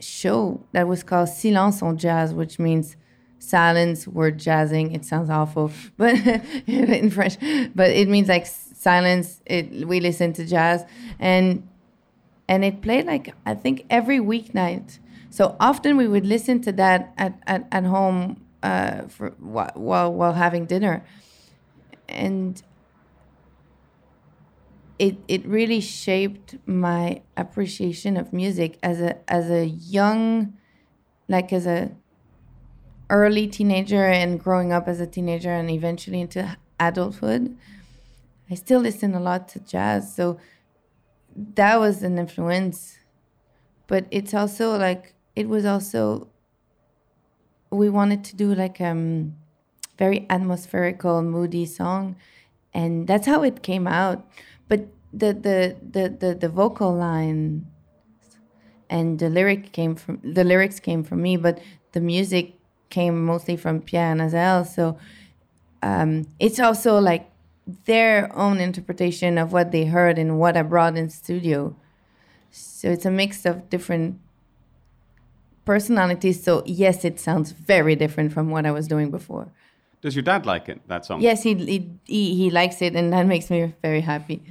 show 0.00 0.64
that 0.72 0.88
was 0.88 1.02
called 1.02 1.28
Silence 1.28 1.82
on 1.82 1.96
Jazz, 1.98 2.32
which 2.32 2.58
means 2.58 2.96
silence. 3.38 4.06
We're 4.06 4.30
jazzing. 4.30 4.92
It 4.92 5.04
sounds 5.04 5.30
awful, 5.30 5.70
but 5.96 6.14
in 6.66 7.10
French, 7.10 7.36
but 7.74 7.90
it 7.90 8.08
means 8.08 8.28
like 8.28 8.46
silence. 8.46 9.42
It 9.46 9.86
we 9.86 10.00
listen 10.00 10.32
to 10.34 10.46
jazz, 10.46 10.84
and 11.18 11.68
and 12.48 12.64
it 12.64 12.82
played 12.82 13.06
like 13.06 13.34
I 13.44 13.54
think 13.54 13.86
every 13.90 14.18
weeknight 14.18 14.98
so 15.36 15.54
often 15.60 15.98
we 15.98 16.08
would 16.08 16.24
listen 16.24 16.62
to 16.62 16.72
that 16.72 17.12
at, 17.18 17.38
at, 17.46 17.66
at 17.70 17.84
home 17.84 18.42
uh, 18.62 19.02
for 19.02 19.30
while 19.38 20.10
while 20.12 20.32
having 20.32 20.64
dinner, 20.64 21.04
and 22.08 22.62
it 24.98 25.16
it 25.28 25.46
really 25.46 25.80
shaped 25.80 26.56
my 26.66 27.22
appreciation 27.36 28.16
of 28.16 28.32
music 28.32 28.78
as 28.82 29.00
a 29.00 29.18
as 29.30 29.50
a 29.50 29.66
young, 29.66 30.54
like 31.28 31.52
as 31.52 31.66
a 31.66 31.92
early 33.10 33.46
teenager 33.46 34.04
and 34.04 34.40
growing 34.40 34.72
up 34.72 34.88
as 34.88 35.00
a 35.00 35.06
teenager 35.06 35.52
and 35.52 35.70
eventually 35.70 36.20
into 36.20 36.56
adulthood. 36.80 37.56
I 38.50 38.54
still 38.54 38.80
listen 38.80 39.14
a 39.14 39.20
lot 39.20 39.48
to 39.48 39.60
jazz, 39.60 40.14
so 40.14 40.38
that 41.54 41.78
was 41.78 42.02
an 42.02 42.18
influence. 42.18 42.98
But 43.86 44.06
it's 44.10 44.34
also 44.34 44.76
like 44.76 45.14
it 45.34 45.48
was 45.48 45.64
also 45.64 46.28
we 47.70 47.90
wanted 47.90 48.24
to 48.24 48.36
do 48.36 48.54
like 48.54 48.80
um 48.80 49.36
very 49.98 50.26
atmospherical 50.30 51.22
moody 51.22 51.66
song 51.66 52.16
and 52.74 53.06
that's 53.06 53.26
how 53.26 53.42
it 53.42 53.62
came 53.62 53.86
out 53.86 54.28
but 54.68 54.86
the 55.12 55.32
the 55.32 55.76
the 55.90 56.08
the, 56.08 56.34
the 56.34 56.48
vocal 56.48 56.94
line 56.94 57.66
and 58.88 59.18
the 59.18 59.28
lyric 59.28 59.72
came 59.72 59.94
from 59.94 60.20
the 60.22 60.44
lyrics 60.44 60.80
came 60.80 61.02
from 61.02 61.22
me 61.22 61.36
but 61.36 61.60
the 61.92 62.00
music 62.00 62.54
came 62.90 63.24
mostly 63.24 63.56
from 63.56 63.80
Pierre 63.80 64.12
and 64.12 64.20
Asaël 64.20 64.66
so 64.66 64.98
um, 65.82 66.26
it's 66.38 66.58
also 66.58 66.98
like 66.98 67.30
their 67.84 68.34
own 68.36 68.60
interpretation 68.60 69.38
of 69.38 69.52
what 69.52 69.72
they 69.72 69.86
heard 69.86 70.18
and 70.18 70.38
what 70.38 70.56
I 70.56 70.62
brought 70.62 70.96
in 70.96 71.10
studio 71.10 71.76
so 72.50 72.88
it's 72.88 73.04
a 73.04 73.10
mix 73.10 73.44
of 73.44 73.68
different 73.68 74.20
personalities. 75.66 76.42
So 76.42 76.62
yes, 76.64 77.04
it 77.04 77.20
sounds 77.20 77.50
very 77.50 77.94
different 77.94 78.32
from 78.32 78.48
what 78.48 78.64
I 78.64 78.70
was 78.70 78.88
doing 78.88 79.10
before. 79.10 79.48
Does 80.00 80.16
your 80.16 80.22
dad 80.22 80.46
like 80.46 80.68
it? 80.70 80.80
That 80.88 81.04
song? 81.04 81.20
Yes, 81.20 81.42
he 81.42 81.54
he 82.06 82.34
he, 82.34 82.50
likes 82.50 82.80
it, 82.80 82.94
and 82.94 83.12
that 83.12 83.26
makes 83.26 83.50
me 83.50 83.74
very 83.82 84.00
happy. 84.00 84.42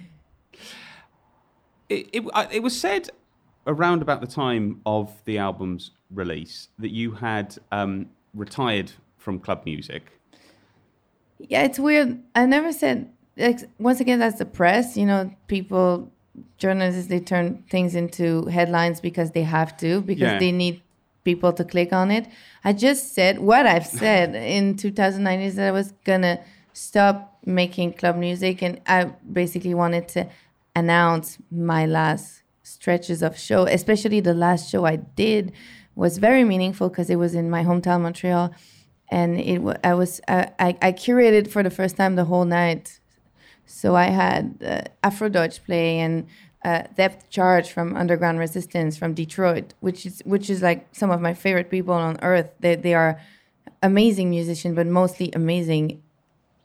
It, 1.89 2.09
it, 2.13 2.23
it 2.51 2.63
was 2.63 2.79
said 2.79 3.09
around 3.67 4.01
about 4.01 4.21
the 4.21 4.27
time 4.27 4.81
of 4.85 5.11
the 5.25 5.37
album's 5.37 5.91
release 6.11 6.69
that 6.79 6.91
you 6.91 7.11
had 7.11 7.57
um, 7.71 8.07
retired 8.33 8.91
from 9.17 9.39
club 9.39 9.63
music. 9.65 10.11
Yeah, 11.39 11.63
it's 11.63 11.79
weird. 11.79 12.19
I 12.33 12.45
never 12.45 12.71
said. 12.71 13.11
Like, 13.37 13.59
once 13.79 13.99
again, 13.99 14.19
that's 14.19 14.37
the 14.37 14.45
press. 14.45 14.95
You 14.95 15.05
know, 15.05 15.31
people, 15.47 16.11
journalists, 16.57 17.07
they 17.07 17.19
turn 17.19 17.63
things 17.69 17.95
into 17.95 18.45
headlines 18.45 19.01
because 19.01 19.31
they 19.31 19.43
have 19.43 19.75
to 19.77 20.01
because 20.01 20.31
yeah. 20.33 20.39
they 20.39 20.51
need 20.51 20.81
people 21.23 21.51
to 21.53 21.65
click 21.65 21.91
on 21.91 22.11
it. 22.11 22.27
I 22.63 22.71
just 22.71 23.13
said 23.13 23.39
what 23.39 23.65
I've 23.65 23.85
said 23.85 24.35
in 24.57 24.77
2009 24.77 25.39
is 25.41 25.55
that 25.55 25.67
I 25.67 25.71
was 25.71 25.93
gonna 26.05 26.39
stop 26.71 27.39
making 27.45 27.93
club 27.93 28.15
music, 28.15 28.61
and 28.61 28.79
I 28.87 29.05
basically 29.31 29.73
wanted 29.73 30.07
to 30.09 30.29
announce 30.75 31.37
my 31.51 31.85
last 31.85 32.43
stretches 32.63 33.21
of 33.21 33.37
show, 33.37 33.63
especially 33.65 34.19
the 34.19 34.33
last 34.33 34.69
show 34.69 34.85
I 34.85 34.97
did 34.97 35.51
was 35.95 36.17
very 36.17 36.43
meaningful 36.43 36.89
because 36.89 37.09
it 37.09 37.15
was 37.15 37.35
in 37.35 37.49
my 37.49 37.63
hometown 37.63 38.01
Montreal, 38.01 38.53
and 39.09 39.39
it 39.39 39.61
I 39.83 39.93
was 39.93 40.19
I, 40.27 40.49
I 40.59 40.91
curated 40.91 41.49
for 41.49 41.63
the 41.63 41.69
first 41.69 41.95
time 41.95 42.15
the 42.15 42.25
whole 42.25 42.45
night. 42.45 42.99
So 43.65 43.95
I 43.95 44.05
had 44.05 44.57
uh, 44.63 44.81
Afrodeutsche 45.09 45.63
play 45.63 45.99
and 45.99 46.27
uh, 46.63 46.83
Depth 46.95 47.29
Charge 47.29 47.71
from 47.71 47.95
Underground 47.95 48.39
Resistance 48.39 48.97
from 48.97 49.13
Detroit, 49.13 49.73
which 49.79 50.05
is 50.05 50.21
which 50.25 50.49
is 50.49 50.61
like 50.61 50.87
some 50.91 51.11
of 51.11 51.21
my 51.21 51.33
favorite 51.33 51.69
people 51.69 51.93
on 51.93 52.19
earth. 52.21 52.49
They 52.59 52.75
they 52.75 52.93
are 52.93 53.19
amazing 53.81 54.29
musicians, 54.29 54.75
but 54.75 54.87
mostly 54.87 55.31
amazing 55.33 56.01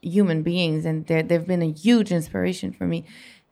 human 0.02 0.42
beings, 0.42 0.84
and 0.84 1.06
they 1.06 1.22
they've 1.22 1.46
been 1.46 1.62
a 1.62 1.72
huge 1.72 2.10
inspiration 2.10 2.72
for 2.72 2.86
me. 2.86 3.04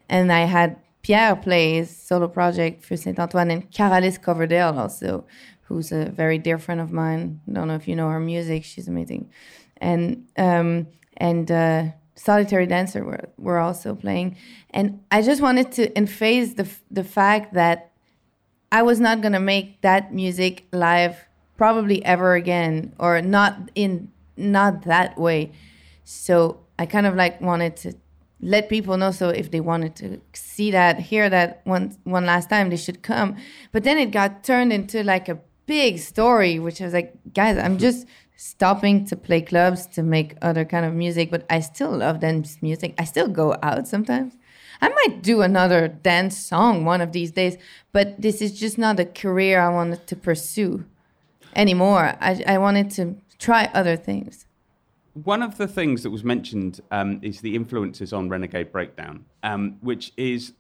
And 0.09 0.33
I 0.33 0.41
had 0.41 0.77
Pierre 1.03 1.37
play 1.37 1.75
his 1.75 1.95
solo 1.95 2.29
project 2.29 2.85
for 2.85 2.97
Saint 2.97 3.19
Antoine, 3.19 3.51
and 3.51 3.71
Kara-Lis 3.71 4.19
Coverdale 4.19 4.79
also, 4.79 5.25
who's 5.63 5.93
a 5.93 6.07
very 6.07 6.39
dear 6.39 6.59
friend 6.59 6.81
of 6.81 6.93
mine. 6.93 7.41
I 7.49 7.53
Don't 7.53 7.69
know 7.69 7.75
if 7.75 7.87
you 7.87 7.97
know 7.97 8.09
her 8.09 8.21
music; 8.21 8.65
she's 8.65 8.89
amazing. 8.89 9.31
And 9.77 10.27
um, 10.37 10.89
and 11.17 11.51
uh, 11.51 11.85
solitary 12.19 12.67
dancer 12.67 13.05
were, 13.05 13.29
were 13.39 13.59
also 13.59 13.95
playing 13.95 14.37
and 14.71 15.01
i 15.13 15.23
just 15.23 15.41
wanted 15.41 15.71
to 15.71 15.97
emphasize 15.97 16.55
the, 16.55 16.69
the 16.91 17.05
fact 17.05 17.55
that 17.55 17.93
i 18.73 18.83
was 18.83 18.99
not 18.99 19.23
to 19.23 19.39
make 19.39 19.81
that 19.83 20.13
music 20.13 20.67
live 20.73 21.29
probably 21.57 22.05
ever 22.05 22.35
again 22.35 22.93
or 22.99 23.23
not 23.23 23.71
in 23.77 24.11
not 24.37 24.83
that 24.83 25.17
way 25.17 25.53
so 26.05 26.59
i 26.79 26.85
kind 26.85 27.07
of 27.07 27.15
like 27.15 27.41
wanted 27.41 27.77
to 27.77 27.93
let 28.41 28.69
people 28.69 28.97
know 28.97 29.11
so 29.11 29.29
if 29.29 29.51
they 29.51 29.61
wanted 29.61 29.97
to 29.97 30.21
see 30.33 30.71
that 30.71 30.99
hear 31.01 31.29
that 31.29 31.61
one 31.65 31.97
one 32.05 32.25
last 32.25 32.49
time 32.49 32.71
they 32.71 32.77
should 32.77 33.03
come 33.03 33.37
but 33.73 33.83
then 33.85 33.99
it 33.99 34.11
got 34.11 34.45
turned 34.45 34.73
into 34.73 35.03
like 35.03 35.29
a 35.29 35.39
big 35.67 35.99
story 35.99 36.59
which 36.59 36.81
I 36.81 36.85
was 36.85 36.95
like 36.95 37.13
guys 37.35 37.59
i'm 37.59 37.73
hmm. 37.73 37.79
just 37.79 38.07
stopping 38.39 39.05
to 39.05 39.17
play 39.17 39.41
clubs 39.41 39.85
to 39.85 40.01
make 40.01 40.37
other 40.41 40.65
kind 40.65 40.87
of 40.87 40.95
music, 40.95 41.29
but 41.29 41.45
I 41.51 41.59
still 41.59 41.91
love 41.91 42.21
dance 42.21 42.63
music. 42.63 42.95
I 42.97 43.03
still 43.03 43.27
go 43.27 43.57
out 43.65 43.89
sometimes. 43.89 44.37
I 44.81 44.89
might 44.89 45.23
do 45.23 45.43
another 45.43 45.89
dance 45.89 46.37
song 46.37 46.85
one 46.85 47.01
of 47.01 47.11
these 47.11 47.33
days, 47.33 47.57
but 47.93 48.21
this 48.23 48.41
is 48.41 48.59
just 48.59 48.79
not 48.79 49.01
a 49.01 49.05
career 49.05 49.61
I 49.61 49.71
wanted 49.71 50.07
to 50.07 50.15
pursue 50.15 50.85
anymore. 51.57 52.17
I, 52.21 52.45
I 52.47 52.59
wanted 52.59 52.93
to 52.93 53.17
try 53.41 53.69
other 53.75 53.97
things. 53.97 54.47
One 55.25 55.43
of 55.43 55.57
the 55.57 55.67
things 55.67 56.03
that 56.03 56.11
was 56.11 56.23
mentioned 56.23 56.81
um, 56.91 57.19
is 57.23 57.41
the 57.41 57.57
influences 57.57 58.13
on 58.13 58.29
Renegade 58.29 58.71
Breakdown, 58.71 59.25
um, 59.43 59.79
which 59.81 60.13
is 60.17 60.53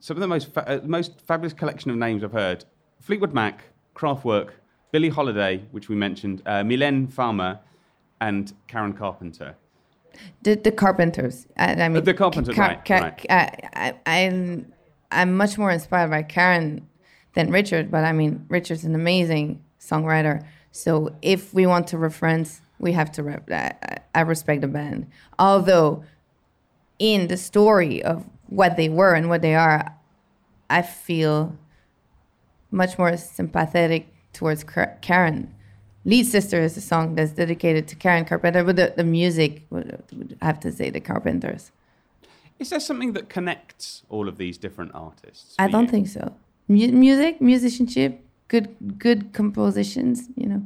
some 0.00 0.16
of 0.16 0.20
the 0.20 0.26
most 0.26 0.52
fa- 0.52 0.68
uh, 0.68 0.80
most 0.84 1.20
fabulous 1.20 1.52
collection 1.52 1.90
of 1.90 1.96
names 1.96 2.24
I've 2.24 2.32
heard. 2.32 2.64
Fleetwood 3.00 3.34
Mac, 3.34 3.62
Kraftwerk, 3.94 4.50
Billie 4.90 5.10
Holiday, 5.10 5.62
which 5.70 5.88
we 5.88 5.96
mentioned, 5.96 6.42
uh, 6.46 6.62
Mylène 6.62 7.12
Farmer, 7.12 7.60
and 8.20 8.52
Karen 8.66 8.94
Carpenter. 8.94 9.54
The 10.42 10.56
the 10.56 10.72
Carpenters. 10.72 11.46
I, 11.56 11.74
I 11.74 11.88
mean, 11.88 12.02
the 12.02 12.14
Carpenters, 12.14 12.54
Car- 12.54 12.68
right? 12.68 12.84
Car- 12.84 13.00
right. 13.00 13.26
I, 13.30 13.94
I, 14.06 14.24
I'm 14.24 14.72
I'm 15.10 15.36
much 15.36 15.58
more 15.58 15.70
inspired 15.70 16.10
by 16.10 16.22
Karen 16.22 16.88
than 17.34 17.50
Richard, 17.50 17.90
but 17.90 18.04
I 18.04 18.12
mean, 18.12 18.46
Richard's 18.48 18.84
an 18.84 18.94
amazing 18.94 19.62
songwriter. 19.78 20.44
So 20.72 21.14
if 21.22 21.52
we 21.54 21.66
want 21.66 21.86
to 21.88 21.98
reference, 21.98 22.60
we 22.80 22.92
have 22.92 23.12
to. 23.12 23.22
Re- 23.22 23.38
I, 23.50 23.98
I 24.14 24.20
respect 24.22 24.62
the 24.62 24.68
band, 24.68 25.06
although 25.38 26.02
in 26.98 27.28
the 27.28 27.36
story 27.36 28.02
of 28.02 28.26
what 28.48 28.76
they 28.76 28.88
were 28.88 29.14
and 29.14 29.28
what 29.28 29.42
they 29.42 29.54
are, 29.54 29.94
I 30.68 30.82
feel 30.82 31.56
much 32.72 32.98
more 32.98 33.16
sympathetic 33.16 34.08
towards 34.32 34.64
Karen 35.00 35.54
Lead 36.04 36.26
Sister 36.26 36.60
is 36.62 36.76
a 36.76 36.80
song 36.80 37.14
that's 37.14 37.32
dedicated 37.32 37.86
to 37.88 37.96
Karen 37.96 38.24
Carpenter, 38.24 38.64
but 38.64 38.76
the, 38.76 38.94
the 38.96 39.04
music 39.04 39.66
would 39.70 40.36
have 40.40 40.58
to 40.60 40.72
say 40.72 40.88
the 40.88 41.00
Carpenters. 41.00 41.72
Is 42.58 42.70
there 42.70 42.80
something 42.80 43.12
that 43.12 43.28
connects 43.28 44.02
all 44.08 44.28
of 44.28 44.38
these 44.38 44.56
different 44.56 44.92
artists? 44.94 45.54
I 45.58 45.68
don't 45.68 45.84
you? 45.84 45.90
think 45.90 46.08
so. 46.08 46.34
Mu- 46.68 46.92
music, 46.92 47.40
musicianship, 47.40 48.20
good 48.48 48.98
good 48.98 49.32
compositions, 49.32 50.28
you 50.36 50.46
know. 50.46 50.62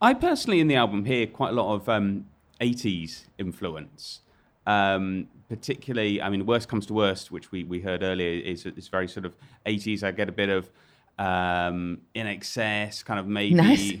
I 0.00 0.14
personally, 0.14 0.60
in 0.60 0.68
the 0.68 0.76
album, 0.76 1.04
hear 1.04 1.26
quite 1.26 1.50
a 1.50 1.54
lot 1.54 1.74
of 1.74 1.88
um, 1.88 2.26
80s 2.60 3.24
influence. 3.38 4.20
Um, 4.66 5.28
particularly, 5.48 6.22
I 6.22 6.30
mean, 6.30 6.46
Worst 6.46 6.68
Comes 6.68 6.86
to 6.86 6.94
Worst, 6.94 7.30
which 7.30 7.52
we, 7.52 7.64
we 7.64 7.80
heard 7.80 8.02
earlier, 8.02 8.40
is, 8.42 8.66
is 8.66 8.88
very 8.88 9.08
sort 9.08 9.26
of 9.26 9.34
80s. 9.66 10.02
I 10.02 10.10
get 10.10 10.28
a 10.28 10.32
bit 10.32 10.48
of 10.48 10.70
um, 11.18 11.98
INXS, 12.14 13.04
kind 13.04 13.20
of 13.20 13.26
maybe. 13.26 13.54
Nice. 13.54 13.94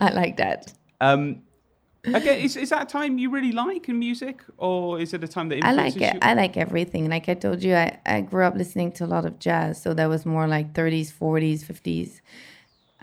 I 0.00 0.12
like 0.12 0.36
that. 0.38 0.72
Um, 1.00 1.42
again, 2.04 2.40
is, 2.40 2.56
is 2.56 2.70
that 2.70 2.82
a 2.82 2.86
time 2.86 3.18
you 3.18 3.30
really 3.30 3.52
like 3.52 3.88
in 3.88 3.98
music, 3.98 4.42
or 4.56 4.98
is 4.98 5.12
it 5.12 5.22
a 5.22 5.28
time 5.28 5.48
that 5.50 5.62
I 5.62 5.72
like 5.72 5.96
it. 5.96 6.14
you? 6.14 6.18
I 6.22 6.34
like 6.34 6.56
everything. 6.56 7.08
Like 7.08 7.28
I 7.28 7.34
told 7.34 7.62
you, 7.62 7.74
I, 7.74 7.98
I 8.06 8.22
grew 8.22 8.44
up 8.44 8.54
listening 8.54 8.92
to 8.92 9.04
a 9.04 9.06
lot 9.06 9.26
of 9.26 9.38
jazz, 9.38 9.80
so 9.80 9.94
that 9.94 10.06
was 10.06 10.24
more 10.24 10.46
like 10.46 10.72
30s, 10.72 11.12
40s, 11.12 11.64
50s. 11.64 12.20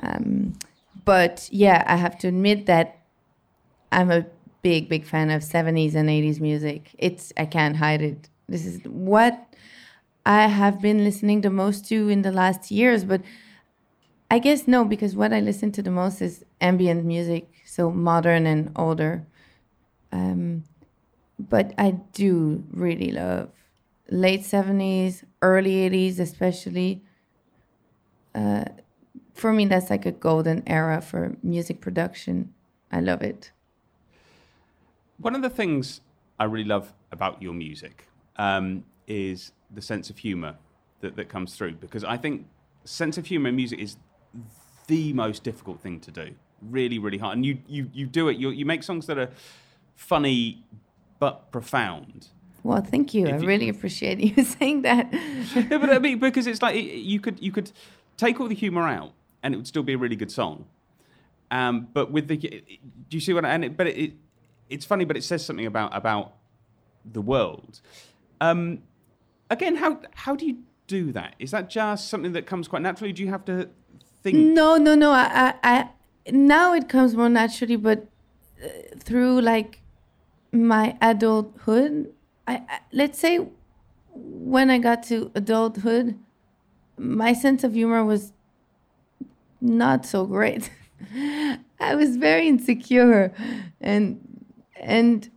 Um, 0.02 0.58
but 1.08 1.48
yeah, 1.54 1.86
I 1.88 1.96
have 1.96 2.18
to 2.20 2.28
admit 2.28 2.66
that 2.66 3.00
I'm 3.94 4.12
a 4.12 4.26
big, 4.62 4.90
big 4.90 5.06
fan 5.06 5.30
of 5.30 5.42
70s 5.42 5.96
and 5.96 6.10
80s 6.10 6.42
music. 6.42 6.94
It's 6.98 7.32
I 7.38 7.46
can't 7.46 7.78
hide 7.78 8.02
it. 8.02 8.30
This 8.50 8.66
is 8.66 8.82
what 8.84 9.54
I 10.26 10.48
have 10.48 10.82
been 10.82 11.06
listening 11.06 11.40
the 11.42 11.50
most 11.50 11.88
to 11.88 12.10
in 12.10 12.24
the 12.24 12.32
last 12.34 12.72
years, 12.72 13.06
but 13.06 13.22
I 14.30 14.40
guess 14.40 14.68
no, 14.68 14.84
because 14.84 15.16
what 15.16 15.32
I 15.32 15.40
listen 15.40 15.72
to 15.72 15.82
the 15.82 15.92
most 15.92 16.22
is 16.22 16.44
ambient 16.60 17.06
music, 17.06 17.48
so 17.66 17.90
modern 17.90 18.46
and 18.46 18.74
older. 18.76 19.26
Um, 20.12 20.66
but 21.40 21.74
I 21.78 21.92
do 22.12 22.66
really 22.72 23.12
love 23.14 23.52
late 24.10 24.44
70s, 24.44 25.24
early 25.42 25.76
80s, 25.90 26.20
especially. 26.20 27.02
Uh, 28.36 28.66
for 29.38 29.54
me, 29.54 29.66
that's 29.66 29.90
like 29.90 30.06
a 30.06 30.12
golden 30.12 30.64
era 30.68 31.02
for 31.02 31.36
music 31.44 31.80
production. 31.82 32.54
I 32.92 33.00
love 33.02 33.22
it. 33.22 33.52
One 35.20 35.36
of 35.36 35.42
the 35.42 35.50
things 35.50 36.02
I 36.40 36.46
really 36.46 36.68
love 36.68 36.94
about 37.12 37.42
your 37.42 37.54
music 37.54 38.08
um, 38.38 38.84
is 39.08 39.52
the 39.74 39.82
sense 39.82 40.10
of 40.10 40.18
humor 40.20 40.56
that, 41.02 41.16
that 41.16 41.30
comes 41.30 41.56
through 41.56 41.74
because 41.76 42.04
I 42.04 42.18
think 42.18 42.46
sense 42.84 43.18
of 43.18 43.26
humor 43.26 43.50
in 43.50 43.56
music 43.56 43.80
is 43.80 43.98
the 44.88 45.14
most 45.14 45.44
difficult 45.44 45.82
thing 45.82 46.00
to 46.02 46.12
do. 46.12 46.32
Really, 46.62 47.00
really 47.00 47.18
hard. 47.18 47.36
And 47.38 47.46
you, 47.46 47.58
you, 47.68 47.90
you 47.94 48.06
do 48.08 48.30
it, 48.30 48.38
you, 48.38 48.50
you 48.50 48.66
make 48.66 48.84
songs 48.84 49.06
that 49.08 49.18
are 49.18 49.30
funny 49.96 50.64
but 51.20 51.52
profound. 51.52 52.28
Well, 52.64 52.82
thank 52.82 53.14
you. 53.14 53.28
I 53.28 53.32
If 53.32 53.42
you- 53.42 53.48
really 53.48 53.70
appreciate 53.70 54.20
you 54.20 54.44
saying 54.60 54.84
that. 54.84 55.10
yeah, 55.56 55.78
but 55.78 55.90
I 55.90 56.00
mean, 56.00 56.20
because 56.20 56.48
it's 56.48 56.62
like 56.62 56.76
you 56.76 57.20
could 57.20 57.42
you 57.42 57.52
could 57.52 57.72
take 58.18 58.40
all 58.40 58.48
the 58.48 58.56
humor 58.56 58.88
out 58.88 59.14
and 59.44 59.54
it 59.54 59.58
would 59.58 59.68
still 59.68 59.84
be 59.84 59.94
a 59.94 59.98
really 59.98 60.16
good 60.16 60.32
song. 60.32 60.66
Um, 61.50 61.88
but 61.94 62.12
with 62.12 62.28
the, 62.28 62.38
do 62.38 62.62
you 63.12 63.20
see 63.20 63.34
what? 63.34 63.46
I, 63.46 63.50
and 63.50 63.66
it, 63.66 63.78
but 63.78 63.88
it, 63.88 64.14
it's 64.70 64.86
funny, 64.86 65.06
but 65.06 65.16
it 65.16 65.24
says 65.24 65.46
something 65.46 65.66
about 65.66 65.96
about 65.96 66.34
the 67.06 67.22
world. 67.22 67.82
Um, 68.42 68.84
again, 69.50 69.76
how 69.78 70.02
how 70.14 70.36
do 70.36 70.46
you 70.46 70.58
do 70.88 71.12
that? 71.14 71.36
Is 71.40 71.52
that 71.52 71.70
just 71.70 72.10
something 72.10 72.34
that 72.34 72.46
comes 72.46 72.68
quite 72.68 72.82
naturally? 72.82 73.14
Do 73.14 73.24
you 73.24 73.30
have 73.30 73.46
to 73.46 73.70
think? 74.24 74.38
No, 74.38 74.78
no, 74.78 74.96
no. 74.96 75.12
I, 75.12 75.54
I, 75.64 75.70
I 75.72 75.90
now 76.32 76.74
it 76.74 76.90
comes 76.90 77.16
more 77.16 77.30
naturally, 77.30 77.78
but 77.78 78.08
uh, 78.64 78.68
through 79.00 79.42
like 79.42 79.82
my 80.52 80.98
adulthood, 81.02 82.14
I, 82.48 82.56
I 82.56 82.80
let's 82.92 83.20
say 83.20 83.48
when 84.14 84.70
I 84.70 84.80
got 84.80 85.04
to 85.04 85.32
adulthood, 85.36 86.18
my 86.98 87.34
sense 87.34 87.64
of 87.64 87.74
humor 87.74 88.04
was 88.04 88.34
not 89.62 90.06
so 90.06 90.26
great. 90.26 90.70
I 91.80 91.96
was 91.96 92.18
very 92.18 92.48
insecure, 92.48 93.34
and 93.80 94.20
and 94.80 95.30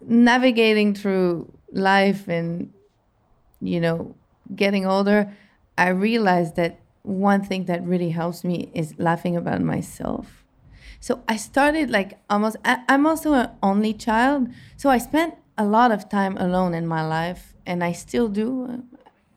navigating 0.00 0.94
through 0.94 1.52
life 1.72 2.26
and 2.28 2.72
you 3.60 3.80
know 3.80 4.14
getting 4.54 4.86
older 4.86 5.30
i 5.78 5.88
realized 5.88 6.56
that 6.56 6.80
one 7.02 7.42
thing 7.42 7.66
that 7.66 7.82
really 7.84 8.10
helps 8.10 8.42
me 8.42 8.70
is 8.74 8.94
laughing 8.98 9.36
about 9.36 9.60
myself 9.60 10.44
so 10.98 11.22
i 11.28 11.36
started 11.36 11.90
like 11.90 12.18
almost 12.28 12.56
I, 12.64 12.82
i'm 12.88 13.06
also 13.06 13.34
an 13.34 13.50
only 13.62 13.92
child 13.92 14.48
so 14.76 14.90
i 14.90 14.98
spent 14.98 15.34
a 15.56 15.64
lot 15.64 15.92
of 15.92 16.08
time 16.08 16.36
alone 16.38 16.74
in 16.74 16.86
my 16.86 17.06
life 17.06 17.54
and 17.66 17.84
i 17.84 17.92
still 17.92 18.28
do 18.28 18.82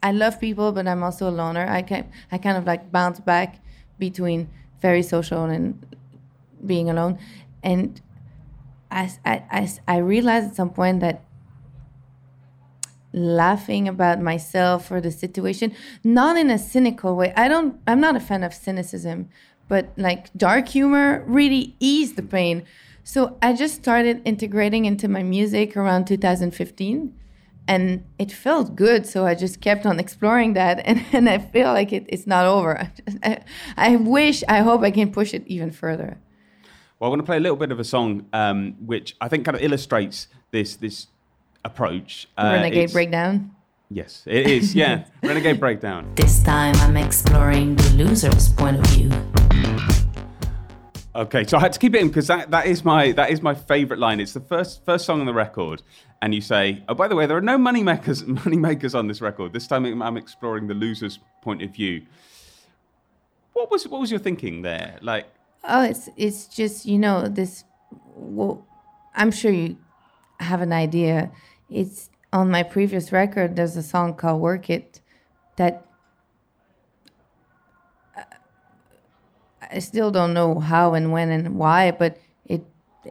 i 0.03 0.11
love 0.11 0.39
people 0.39 0.71
but 0.71 0.87
i'm 0.87 1.01
also 1.01 1.27
a 1.27 1.31
loner. 1.31 1.65
I 1.67 1.81
can 1.81 2.11
i 2.31 2.37
kind 2.37 2.57
of 2.57 2.65
like 2.65 2.91
bounce 2.91 3.19
back 3.19 3.59
between 3.97 4.49
very 4.83 5.01
social 5.01 5.45
and 5.45 5.63
being 6.65 6.89
alone. 6.89 7.17
And 7.63 8.01
I, 8.91 9.11
I, 9.25 9.43
I, 9.49 9.69
I 9.87 9.97
realized 9.97 10.49
at 10.49 10.55
some 10.55 10.69
point 10.69 10.99
that 10.99 11.23
laughing 13.13 13.87
about 13.87 14.19
myself 14.19 14.91
or 14.91 14.99
the 14.99 15.11
situation 15.11 15.73
not 16.03 16.35
in 16.35 16.49
a 16.49 16.57
cynical 16.57 17.15
way. 17.15 17.31
I 17.37 17.47
don't 17.47 17.79
i'm 17.85 17.99
not 17.99 18.15
a 18.15 18.19
fan 18.19 18.43
of 18.43 18.53
cynicism 18.53 19.29
but 19.67 19.91
like 19.97 20.33
dark 20.33 20.67
humor 20.67 21.23
really 21.27 21.75
eased 21.79 22.15
the 22.15 22.23
pain. 22.23 22.63
So 23.03 23.37
i 23.41 23.53
just 23.53 23.75
started 23.75 24.21
integrating 24.25 24.85
into 24.85 25.07
my 25.07 25.23
music 25.23 25.77
around 25.77 26.07
2015 26.07 27.13
and 27.67 28.03
it 28.19 28.31
felt 28.31 28.75
good 28.75 29.05
so 29.05 29.25
i 29.25 29.33
just 29.33 29.61
kept 29.61 29.85
on 29.85 29.99
exploring 29.99 30.53
that 30.53 30.81
and, 30.85 31.03
and 31.11 31.29
i 31.29 31.37
feel 31.37 31.71
like 31.71 31.93
it, 31.93 32.05
it's 32.09 32.27
not 32.27 32.45
over 32.45 32.89
I, 33.23 33.39
I 33.77 33.95
wish 33.95 34.43
i 34.47 34.59
hope 34.59 34.81
i 34.81 34.91
can 34.91 35.11
push 35.11 35.33
it 35.33 35.43
even 35.47 35.71
further 35.71 36.17
Well, 36.99 37.07
I 37.07 37.09
want 37.09 37.21
to 37.21 37.25
play 37.25 37.37
a 37.37 37.41
little 37.41 37.57
bit 37.57 37.71
of 37.71 37.79
a 37.79 37.83
song 37.83 38.27
um, 38.31 38.75
which 38.85 39.15
I 39.19 39.27
think 39.27 39.43
kind 39.45 39.57
of 39.57 39.63
illustrates 39.63 40.27
this 40.51 40.77
this 40.77 41.07
approach. 41.65 42.27
Uh, 42.37 42.55
renegade 42.55 42.91
breakdown 42.93 43.51
Yes, 43.93 44.23
it 44.25 44.47
is. 44.47 44.73
Yeah, 44.73 45.05
Renegade 45.21 45.59
Breakdown. 45.59 46.11
This 46.15 46.41
time 46.41 46.75
I'm 46.77 46.97
exploring 46.97 47.75
the 47.75 48.03
loser's 48.03 48.49
point 48.49 48.79
of 48.79 48.87
view. 48.87 49.11
Okay, 51.15 51.43
so 51.45 51.57
I 51.57 51.61
had 51.61 51.73
to 51.73 51.79
keep 51.79 51.93
it 51.93 52.01
in 52.01 52.07
because 52.07 52.27
that, 52.27 52.49
that 52.49 52.65
is 52.65 52.83
my 52.83 53.11
that 53.11 53.29
is 53.29 53.41
my 53.41 53.53
favourite 53.53 53.99
line. 53.99 54.19
It's 54.19 54.33
the 54.33 54.39
first 54.39 54.83
first 54.83 55.05
song 55.05 55.19
on 55.19 55.27
the 55.27 55.33
record, 55.33 55.83
and 56.23 56.33
you 56.33 56.41
say, 56.41 56.83
"Oh, 56.89 56.95
by 56.95 57.07
the 57.07 57.15
way, 57.15 57.27
there 57.27 57.37
are 57.37 57.41
no 57.41 57.57
money 57.57 57.83
makers 57.83 58.25
money 58.45 58.57
makers 58.57 58.95
on 58.95 59.07
this 59.07 59.21
record. 59.21 59.53
This 59.53 59.67
time 59.67 60.01
I'm 60.01 60.17
exploring 60.17 60.67
the 60.67 60.73
loser's 60.73 61.19
point 61.43 61.61
of 61.61 61.69
view." 61.69 62.01
What 63.53 63.69
was 63.69 63.87
what 63.87 64.01
was 64.01 64.09
your 64.09 64.19
thinking 64.19 64.63
there? 64.63 64.97
Like, 65.01 65.27
Oh, 65.63 65.83
it's 65.83 66.09
it's 66.17 66.47
just 66.47 66.85
you 66.85 66.97
know 66.97 67.27
this. 67.27 67.63
Well, 68.15 68.65
I'm 69.15 69.31
sure 69.31 69.51
you 69.51 69.77
have 70.39 70.61
an 70.61 70.73
idea. 70.73 71.31
It's 71.69 72.09
on 72.33 72.49
my 72.49 72.63
previous 72.63 73.11
record. 73.11 73.55
There's 73.55 73.77
a 73.77 73.83
song 73.83 74.15
called 74.15 74.41
"Work 74.41 74.69
It" 74.69 74.99
that 75.57 75.85
I 79.73 79.79
still 79.79 80.11
don't 80.11 80.33
know 80.33 80.59
how 80.59 80.93
and 80.93 81.11
when 81.11 81.29
and 81.31 81.55
why, 81.55 81.91
but 81.91 82.17
it 82.45 82.65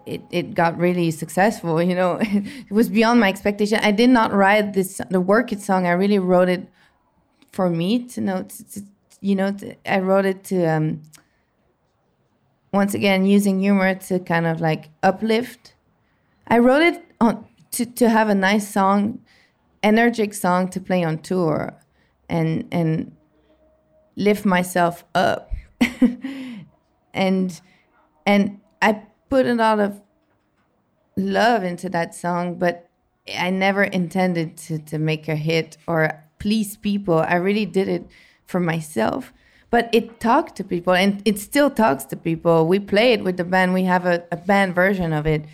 it 0.07 0.23
it 0.31 0.55
got 0.55 0.79
really 0.79 1.11
successful. 1.11 1.83
You 1.83 1.95
know, 1.95 2.19
it 2.23 2.71
was 2.71 2.89
beyond 2.89 3.21
my 3.21 3.29
expectation. 3.29 3.79
I 3.83 3.93
did 3.93 4.11
not 4.11 4.33
write 4.33 4.75
this 4.75 5.01
the 5.11 5.21
"Work 5.21 5.53
It" 5.53 5.61
song. 5.61 5.87
I 5.87 5.93
really 5.93 6.19
wrote 6.19 6.49
it 6.49 6.69
for 7.53 7.69
me 7.69 8.07
to 8.09 8.21
know. 8.21 8.43
To, 8.43 8.71
to, 8.73 8.83
you 9.21 9.35
know, 9.37 9.53
to, 9.53 9.77
I 9.87 10.01
wrote 10.01 10.25
it 10.25 10.45
to. 10.45 10.65
Um, 10.65 11.03
once 12.73 12.95
again 12.95 13.27
using 13.27 13.61
humor 13.61 13.95
to 13.95 14.19
kind 14.19 14.47
of 14.47 14.61
like 14.61 14.89
uplift. 15.03 15.75
I 16.49 16.59
wrote 16.59 16.83
it 16.83 17.05
on 17.21 17.47
to, 17.73 17.87
to 17.87 18.09
have 18.09 18.29
a 18.29 18.35
nice 18.35 18.69
song, 18.69 19.21
energetic 19.83 20.35
song 20.35 20.69
to 20.69 20.81
play 20.81 21.05
on 21.05 21.19
tour 21.19 21.75
and 22.29 22.67
and 22.73 23.15
lift 24.17 24.45
myself 24.45 25.05
up. 25.15 25.52
and 27.15 27.61
and 28.27 28.61
I 28.81 29.03
put 29.29 29.47
a 29.47 29.55
lot 29.55 29.81
of 29.81 30.01
love 31.17 31.65
into 31.65 31.89
that 31.91 32.15
song, 32.15 32.57
but 32.57 32.89
I 33.37 33.51
never 33.51 33.85
intended 33.85 34.57
to, 34.59 34.79
to 34.79 34.99
make 34.99 35.29
a 35.29 35.37
hit 35.37 35.77
or 35.87 36.25
please 36.39 36.77
people. 36.77 37.19
I 37.19 37.35
really 37.35 37.67
did 37.67 37.89
it 37.89 38.07
for 38.47 38.61
myself 38.61 39.33
but 39.73 39.89
it 39.91 40.21
talked 40.21 40.55
to 40.55 40.63
people 40.63 40.93
and 40.93 41.23
it 41.25 41.39
still 41.39 41.71
talks 41.71 42.05
to 42.05 42.15
people. 42.15 42.67
We 42.67 42.79
play 42.79 43.15
it 43.15 43.25
with 43.25 43.39
the 43.39 43.45
band. 43.45 43.73
We 43.73 43.85
have 43.85 44.05
a, 44.05 44.23
a 44.31 44.37
band 44.37 44.75
version 44.75 45.15
of 45.15 45.27
it 45.27 45.47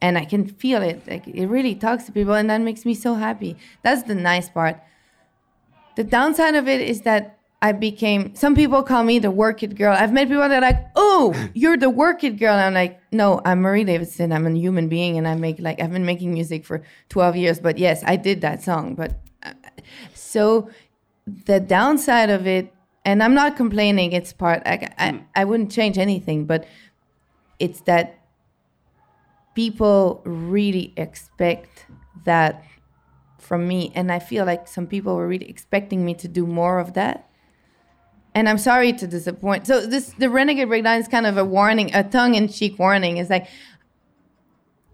and 0.00 0.16
i 0.16 0.24
can 0.24 0.46
feel 0.46 0.82
it. 0.82 1.02
Like 1.08 1.26
it 1.26 1.46
really 1.48 1.74
talks 1.74 2.04
to 2.04 2.12
people 2.12 2.34
and 2.34 2.48
that 2.48 2.60
makes 2.60 2.84
me 2.86 2.94
so 2.94 3.14
happy. 3.14 3.56
That's 3.82 4.04
the 4.04 4.14
nice 4.14 4.48
part. 4.48 4.80
The 5.96 6.04
downside 6.04 6.54
of 6.54 6.68
it 6.68 6.80
is 6.80 7.00
that 7.00 7.35
I 7.62 7.72
became. 7.72 8.34
Some 8.34 8.54
people 8.54 8.82
call 8.82 9.02
me 9.02 9.18
the 9.18 9.30
work 9.30 9.62
it 9.62 9.76
girl. 9.76 9.96
I've 9.96 10.12
met 10.12 10.28
people 10.28 10.48
that 10.48 10.62
are 10.62 10.66
like, 10.66 10.86
"Oh, 10.94 11.34
you're 11.54 11.76
the 11.76 11.90
work 11.90 12.22
it 12.22 12.38
girl." 12.38 12.52
And 12.52 12.60
I'm 12.60 12.74
like, 12.74 13.00
"No, 13.12 13.40
I'm 13.44 13.60
Marie 13.60 13.84
Davidson. 13.84 14.32
I'm 14.32 14.46
a 14.46 14.50
human 14.50 14.88
being, 14.88 15.16
and 15.16 15.26
I 15.26 15.34
make 15.34 15.58
like 15.58 15.80
I've 15.80 15.92
been 15.92 16.04
making 16.04 16.34
music 16.34 16.64
for 16.64 16.82
12 17.08 17.36
years. 17.36 17.60
But 17.60 17.78
yes, 17.78 18.02
I 18.06 18.16
did 18.16 18.42
that 18.42 18.62
song. 18.62 18.94
But 18.94 19.18
uh, 19.42 19.52
so 20.14 20.68
the 21.46 21.58
downside 21.60 22.30
of 22.30 22.46
it, 22.46 22.72
and 23.04 23.22
I'm 23.22 23.34
not 23.34 23.56
complaining. 23.56 24.12
It's 24.12 24.32
part. 24.32 24.62
I 24.66 24.88
I, 24.98 25.24
I 25.34 25.44
wouldn't 25.44 25.72
change 25.72 25.96
anything, 25.96 26.44
but 26.44 26.66
it's 27.58 27.80
that 27.82 28.20
people 29.54 30.20
really 30.26 30.92
expect 30.96 31.86
that 32.26 32.62
from 33.38 33.66
me 33.66 33.90
and 33.94 34.10
i 34.12 34.18
feel 34.18 34.44
like 34.44 34.68
some 34.68 34.86
people 34.86 35.14
were 35.14 35.26
really 35.26 35.48
expecting 35.48 36.04
me 36.04 36.12
to 36.12 36.28
do 36.28 36.46
more 36.46 36.78
of 36.78 36.92
that 36.94 37.25
and 38.36 38.50
i'm 38.50 38.58
sorry 38.58 38.92
to 38.92 39.06
disappoint. 39.06 39.66
So 39.66 39.86
this 39.86 40.12
the 40.18 40.28
renegade 40.28 40.68
breakdown 40.68 41.00
is 41.00 41.08
kind 41.08 41.26
of 41.26 41.38
a 41.38 41.44
warning 41.44 41.92
a 41.94 42.04
tongue-in-cheek 42.04 42.78
warning. 42.78 43.16
It's 43.16 43.30
like 43.30 43.48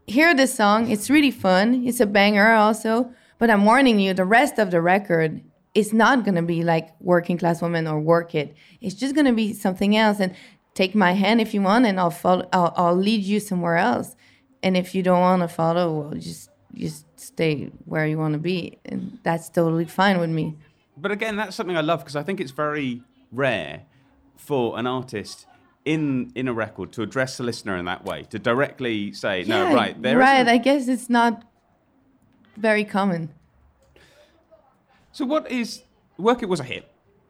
hear 0.07 0.35
this 0.35 0.55
song. 0.55 0.91
It's 0.91 1.11
really 1.11 1.31
fun. 1.33 1.87
It's 1.87 2.01
a 2.01 2.07
banger 2.07 2.53
also. 2.53 3.13
But 3.39 3.51
i'm 3.51 3.65
warning 3.65 3.99
you 3.99 4.15
the 4.15 4.25
rest 4.25 4.59
of 4.59 4.71
the 4.71 4.81
record 4.81 5.43
is 5.75 5.93
not 5.93 6.25
to 6.25 6.43
be 6.43 6.63
like 6.63 6.89
working 7.01 7.37
class 7.37 7.61
woman 7.61 7.89
or 7.89 7.99
work 7.99 8.35
it. 8.35 8.55
It's 8.81 8.95
just 8.95 9.17
to 9.17 9.33
be 9.33 9.53
something 9.53 9.97
else. 9.97 10.21
And 10.21 10.35
take 10.75 10.95
my 10.95 11.13
hand 11.13 11.41
if 11.41 11.53
you 11.53 11.61
want 11.61 11.85
and 11.85 12.01
i'll 12.01 12.17
follow 12.25 12.49
i'll, 12.53 12.73
I'll 12.77 12.97
lead 13.09 13.23
you 13.33 13.41
somewhere 13.41 13.77
else. 13.77 14.15
And 14.63 14.77
if 14.77 14.95
you 14.95 15.03
don't 15.03 15.21
want 15.21 15.43
to 15.43 15.49
follow 15.49 15.87
well 15.99 16.15
just 16.29 16.49
just 16.75 17.07
stay 17.19 17.71
where 17.87 18.07
you 18.07 18.19
want 18.19 18.35
to 18.35 18.39
be. 18.39 18.79
And 18.85 19.19
that's 19.25 19.51
totally 19.51 19.85
fine 19.85 20.21
with 20.21 20.31
me. 20.31 20.57
But 20.97 21.11
again, 21.11 21.37
that's 21.37 21.57
something 21.57 21.77
I 21.77 21.81
love 21.81 22.01
because 22.01 22.17
I 22.17 22.23
think 22.23 22.41
it's 22.41 22.53
very 22.53 23.03
rare 23.33 23.83
for 24.37 24.79
an 24.79 24.87
artist 24.87 25.47
in 25.85 26.31
in 26.35 26.47
a 26.49 26.53
record 26.53 26.93
to 26.93 27.03
address 27.03 27.37
the 27.39 27.43
listener 27.43 27.77
in 27.77 27.85
that 27.87 28.05
way, 28.05 28.23
to 28.31 28.39
directly 28.39 29.13
say, 29.13 29.45
"No, 29.45 29.75
right, 29.75 30.01
there 30.01 30.17
right 30.19 30.47
i 30.47 30.59
guess 30.59 30.87
it's 30.89 31.11
not 31.11 31.43
very 32.57 32.85
common 32.85 33.31
So, 35.13 35.25
what 35.27 35.51
is 35.51 35.83
"Work 36.19 36.43
It" 36.43 36.49
was 36.49 36.61
a 36.61 36.65
hit? 36.65 36.89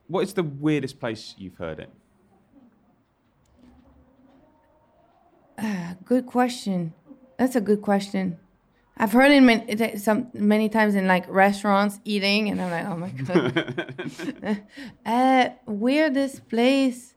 What 0.08 0.22
is 0.22 0.34
the 0.34 0.42
weirdest 0.42 1.00
place 1.00 1.34
you've 1.38 1.56
heard 1.56 1.78
it? 1.80 1.90
Ah, 5.58 5.96
good 6.04 6.26
question 6.26 6.92
that's 7.38 7.56
a 7.56 7.60
good 7.60 7.82
question 7.82 8.38
i've 8.96 9.12
heard 9.12 9.30
it 9.30 9.40
many, 9.40 9.96
some 9.96 10.28
many 10.34 10.68
times 10.68 10.94
in 10.94 11.06
like 11.06 11.24
restaurants 11.28 11.98
eating 12.04 12.48
and 12.50 12.60
i'm 12.60 12.70
like 12.70 12.86
oh 12.86 12.96
my 12.96 13.10
god. 14.44 14.62
Uh 15.06 15.48
weirdest 15.66 16.48
place 16.48 17.14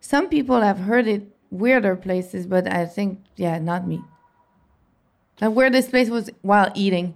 some 0.00 0.28
people 0.28 0.60
have 0.60 0.78
heard 0.78 1.06
it 1.06 1.22
weirder 1.50 1.96
places 1.96 2.46
but 2.46 2.66
i 2.70 2.84
think 2.86 3.18
yeah 3.36 3.58
not 3.58 3.86
me. 3.86 4.02
The 5.38 5.50
weirdest 5.50 5.90
place 5.90 6.08
was 6.08 6.30
while 6.42 6.70
eating. 6.74 7.14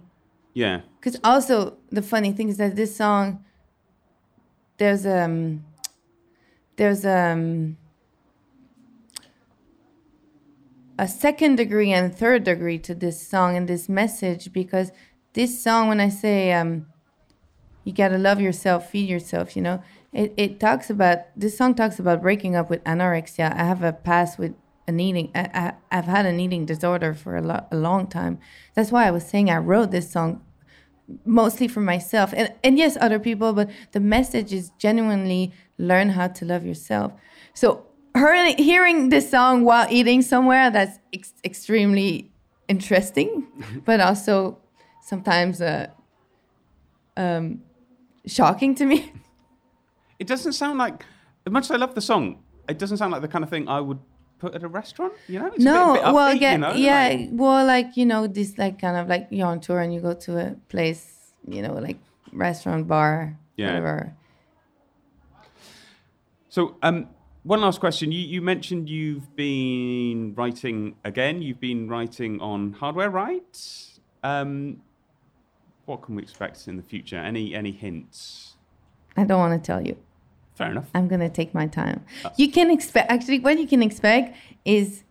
Yeah, 0.53 0.81
because 0.99 1.17
also 1.23 1.77
the 1.91 2.01
funny 2.01 2.33
thing 2.33 2.49
is 2.49 2.57
that 2.57 2.75
this 2.75 2.93
song, 2.93 3.45
there's 4.77 5.05
um, 5.05 5.63
there's 6.75 7.05
um, 7.05 7.77
a 10.97 11.07
second 11.07 11.55
degree 11.55 11.91
and 11.91 12.15
third 12.15 12.43
degree 12.43 12.79
to 12.79 12.95
this 12.95 13.25
song 13.25 13.55
and 13.55 13.67
this 13.67 13.87
message 13.87 14.51
because 14.51 14.91
this 15.33 15.61
song, 15.61 15.87
when 15.87 15.99
I 15.99 16.09
say 16.09 16.51
um, 16.53 16.87
you 17.83 17.93
gotta 17.93 18.17
love 18.17 18.41
yourself, 18.41 18.89
feed 18.89 19.09
yourself, 19.09 19.55
you 19.55 19.61
know, 19.61 19.83
it, 20.11 20.33
it 20.37 20.59
talks 20.59 20.89
about 20.89 21.19
this 21.35 21.57
song 21.57 21.75
talks 21.75 21.99
about 21.99 22.21
breaking 22.21 22.55
up 22.55 22.69
with 22.69 22.83
anorexia. 22.83 23.53
I 23.53 23.65
have 23.65 23.83
a 23.83 23.93
past 23.93 24.39
with 24.39 24.55
an 24.87 24.99
eating. 24.99 25.31
I, 25.35 25.49
I 25.53 25.73
I've 25.97 26.05
had 26.05 26.25
an 26.25 26.39
eating 26.39 26.65
disorder 26.65 27.13
for 27.13 27.35
a, 27.35 27.41
lo- 27.41 27.65
a 27.71 27.77
long 27.77 28.07
time. 28.07 28.39
That's 28.73 28.91
why 28.91 29.05
I 29.05 29.11
was 29.11 29.27
saying 29.27 29.49
I 29.51 29.57
wrote 29.57 29.91
this 29.91 30.09
song 30.09 30.41
mostly 31.25 31.67
for 31.67 31.79
myself 31.79 32.33
and, 32.35 32.53
and 32.65 32.77
yes 32.77 32.97
other 32.99 33.17
people 33.17 33.53
but 33.53 33.69
the 33.93 33.99
message 33.99 34.51
is 34.51 34.71
genuinely 34.77 35.53
learn 35.77 36.09
how 36.09 36.27
to 36.27 36.43
love 36.43 36.65
yourself 36.65 37.13
so 37.53 37.86
her, 38.17 38.53
hearing 38.55 39.09
this 39.09 39.29
song 39.29 39.63
while 39.63 39.87
eating 39.89 40.21
somewhere 40.21 40.69
that's 40.71 40.97
ex- 41.13 41.33
extremely 41.43 42.31
interesting 42.67 43.47
but 43.85 43.99
also 43.99 44.57
sometimes 45.01 45.61
uh, 45.61 45.87
um, 47.15 47.61
shocking 48.25 48.75
to 48.75 48.85
me 48.85 49.11
it 50.19 50.25
doesn't 50.27 50.53
sound 50.53 50.79
like. 50.79 51.05
As 51.45 51.53
much 51.53 51.65
as 51.65 51.71
I 51.71 51.75
love 51.77 51.93
the 51.93 52.01
song, 52.01 52.39
it 52.67 52.79
doesn't 52.79 52.97
sound 52.97 53.11
like 53.11 53.21
the 53.21 53.27
kind 53.27 53.43
of 53.43 53.49
thing 53.51 53.67
I 53.69 53.79
would 53.79 53.99
put 54.39 54.55
at 54.55 54.63
a 54.63 54.67
restaurant. 54.67 55.13
You 55.27 55.39
know, 55.39 55.45
it's 55.53 55.63
no 55.63 55.91
a 55.91 55.93
bit, 55.93 56.01
a 56.01 56.05
bit 56.07 56.13
well 56.15 56.35
upbeat, 56.35 56.41
yeah, 56.41 56.51
you 56.53 56.57
know, 56.57 56.73
yeah 56.73 57.07
like- 57.09 57.29
well 57.31 57.65
like 57.65 57.95
you 57.97 58.05
know 58.07 58.25
this 58.27 58.57
like 58.57 58.81
kind 58.81 58.97
of 58.97 59.07
like 59.07 59.27
you're 59.29 59.45
on 59.47 59.59
tour 59.59 59.79
and 59.79 59.93
you 59.93 60.01
go 60.01 60.13
to 60.15 60.37
a 60.39 60.55
place 60.69 61.33
you 61.47 61.61
know 61.61 61.73
like 61.75 61.97
restaurant 62.33 62.87
bar 62.87 63.37
Yeah. 63.55 63.67
whatever 63.67 64.13
So, 66.49 66.75
um, 66.81 67.07
one 67.47 67.61
last 67.61 67.79
question. 67.79 68.11
You, 68.11 68.19
you 68.19 68.41
mentioned 68.41 68.89
you've 68.89 69.35
been 69.35 70.33
writing 70.35 70.95
again. 71.03 71.41
You've 71.41 71.61
been 71.61 71.87
writing 71.87 72.41
on 72.41 72.73
hardware, 72.73 73.09
right? 73.09 73.57
Um, 74.23 74.81
what 75.85 76.01
can 76.01 76.15
we 76.15 76.21
expect 76.21 76.67
in 76.67 76.75
the 76.75 76.83
future? 76.83 77.17
Any 77.17 77.55
any 77.55 77.71
hints? 77.71 78.53
i 79.19 79.23
don't 79.23 79.39
want 79.39 79.61
to 79.61 79.65
tell 79.65 79.81
you 79.81 79.97
Fair 80.53 80.71
enough. 80.71 80.89
I'm 80.95 81.07
gonna 81.07 81.29
take 81.29 81.53
my 81.53 81.67
time. 81.67 82.03
You 82.35 82.51
can 82.51 82.71
expect 82.71 83.11
actually 83.11 83.39
what 83.39 83.59
you 83.59 83.67
can 83.67 83.83
expect 83.83 84.35
is 84.65 85.03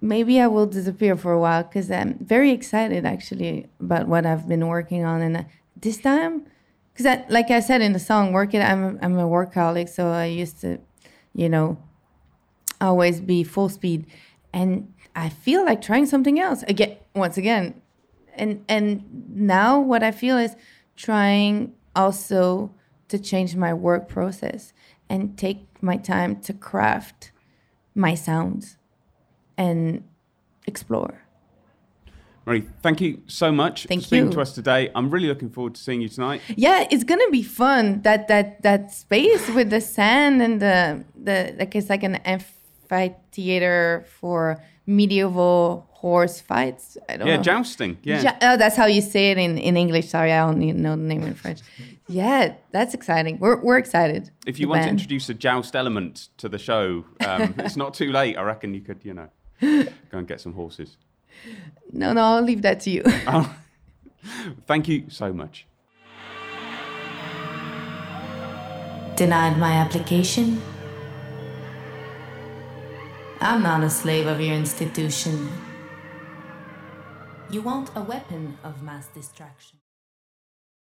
maybe 0.00 0.40
I 0.40 0.46
will 0.46 0.66
disappear 0.66 1.16
for 1.16 1.32
a 1.32 1.40
while 1.40 1.64
because 1.64 1.90
I'm 1.90 2.16
very 2.20 2.52
excited 2.52 3.04
actually 3.04 3.66
about 3.80 4.06
what 4.06 4.24
I've 4.24 4.46
been 4.48 4.66
working 4.68 5.04
on 5.04 5.20
and 5.20 5.36
uh, 5.36 5.42
this 5.76 5.98
time 5.98 6.46
because 6.92 7.24
like 7.28 7.50
I 7.50 7.58
said 7.58 7.82
in 7.82 7.92
the 7.92 7.98
song 7.98 8.32
work 8.32 8.54
it 8.54 8.60
I'm 8.60 8.84
a, 8.84 8.98
I'm 9.02 9.18
a 9.18 9.28
workaholic 9.28 9.88
so 9.88 10.06
I 10.10 10.26
used 10.26 10.60
to 10.60 10.78
you 11.34 11.48
know 11.48 11.78
always 12.80 13.20
be 13.20 13.44
full 13.44 13.68
speed 13.68 14.06
and 14.52 14.92
I 15.14 15.28
feel 15.28 15.64
like 15.64 15.82
trying 15.82 16.06
something 16.06 16.40
else 16.40 16.62
again 16.64 16.96
once 17.14 17.36
again 17.36 17.80
and 18.34 18.64
and 18.68 19.04
now 19.28 19.80
what 19.80 20.02
I 20.02 20.10
feel 20.10 20.38
is 20.38 20.56
trying 20.96 21.74
also 21.94 22.72
to 23.08 23.18
change 23.18 23.56
my 23.56 23.74
work 23.74 24.08
process 24.08 24.72
and 25.08 25.36
take 25.36 25.66
my 25.82 25.96
time 25.96 26.40
to 26.40 26.52
craft 26.52 27.32
my 27.94 28.14
sounds 28.14 28.76
and 29.58 30.04
explore. 30.66 31.22
Marie, 32.46 32.66
thank 32.82 33.00
you 33.00 33.20
so 33.26 33.52
much 33.52 33.84
Thank 33.84 34.00
for 34.02 34.06
speaking 34.06 34.26
you. 34.26 34.32
to 34.32 34.40
us 34.40 34.54
today. 34.54 34.90
I'm 34.94 35.10
really 35.10 35.28
looking 35.28 35.50
forward 35.50 35.74
to 35.74 35.80
seeing 35.80 36.00
you 36.00 36.08
tonight. 36.08 36.40
Yeah, 36.56 36.86
it's 36.90 37.04
gonna 37.04 37.30
be 37.30 37.42
fun. 37.42 38.02
That 38.02 38.28
that 38.28 38.62
that 38.62 38.92
space 38.92 39.48
with 39.50 39.70
the 39.70 39.80
sand 39.80 40.40
and 40.40 40.60
the 40.60 41.04
the 41.22 41.54
like 41.58 41.74
it's 41.76 41.88
like 41.90 42.02
an 42.02 42.16
amphitheater 42.16 44.04
for 44.20 44.62
medieval 44.86 45.86
horse 45.90 46.40
fights. 46.40 46.96
I 47.08 47.16
don't 47.18 47.26
Yeah, 47.28 47.36
know. 47.36 47.42
jousting. 47.42 47.98
Yeah. 48.02 48.22
Ja- 48.22 48.36
oh, 48.42 48.56
that's 48.56 48.74
how 48.76 48.86
you 48.86 49.02
say 49.02 49.30
it 49.32 49.38
in, 49.38 49.58
in 49.58 49.76
English. 49.76 50.08
Sorry, 50.08 50.32
I 50.32 50.46
don't 50.46 50.62
even 50.62 50.80
know 50.82 50.96
the 50.96 51.02
name 51.02 51.22
in 51.22 51.34
French. 51.34 51.60
Yeah, 52.08 52.54
that's 52.72 52.94
exciting. 52.94 53.38
We're, 53.38 53.60
we're 53.62 53.76
excited. 53.78 54.30
if 54.46 54.58
you 54.58 54.66
The 54.66 54.70
want 54.70 54.82
to 54.84 54.88
introduce 54.88 55.28
a 55.28 55.34
joust 55.34 55.76
element 55.76 56.28
to 56.38 56.48
the 56.48 56.58
show, 56.58 57.04
um, 57.26 57.54
it's 57.58 57.76
not 57.76 57.92
too 57.94 58.10
late. 58.10 58.36
I 58.38 58.42
reckon 58.42 58.72
you 58.74 58.80
could, 58.80 59.04
you 59.04 59.12
know, 59.14 59.28
go 59.60 60.18
and 60.18 60.26
get 60.26 60.40
some 60.40 60.54
horses. 60.54 60.96
No, 61.92 62.12
no, 62.14 62.22
I'll 62.22 62.42
leave 62.42 62.62
that 62.62 62.80
to 62.80 62.90
you. 62.90 63.02
Oh, 63.26 63.54
thank 64.66 64.88
you 64.88 65.04
so 65.08 65.32
much. 65.32 65.66
Denied 69.16 69.58
my 69.58 69.72
application? 69.72 70.60
I'm 73.42 73.62
not 73.62 73.82
a 73.82 73.88
slave 73.88 74.26
of 74.26 74.38
your 74.38 74.54
institution. 74.54 75.48
You 77.50 77.62
want 77.62 77.90
a 77.96 78.02
weapon 78.02 78.58
of 78.62 78.82
mass 78.82 79.06
distraction. 79.08 79.79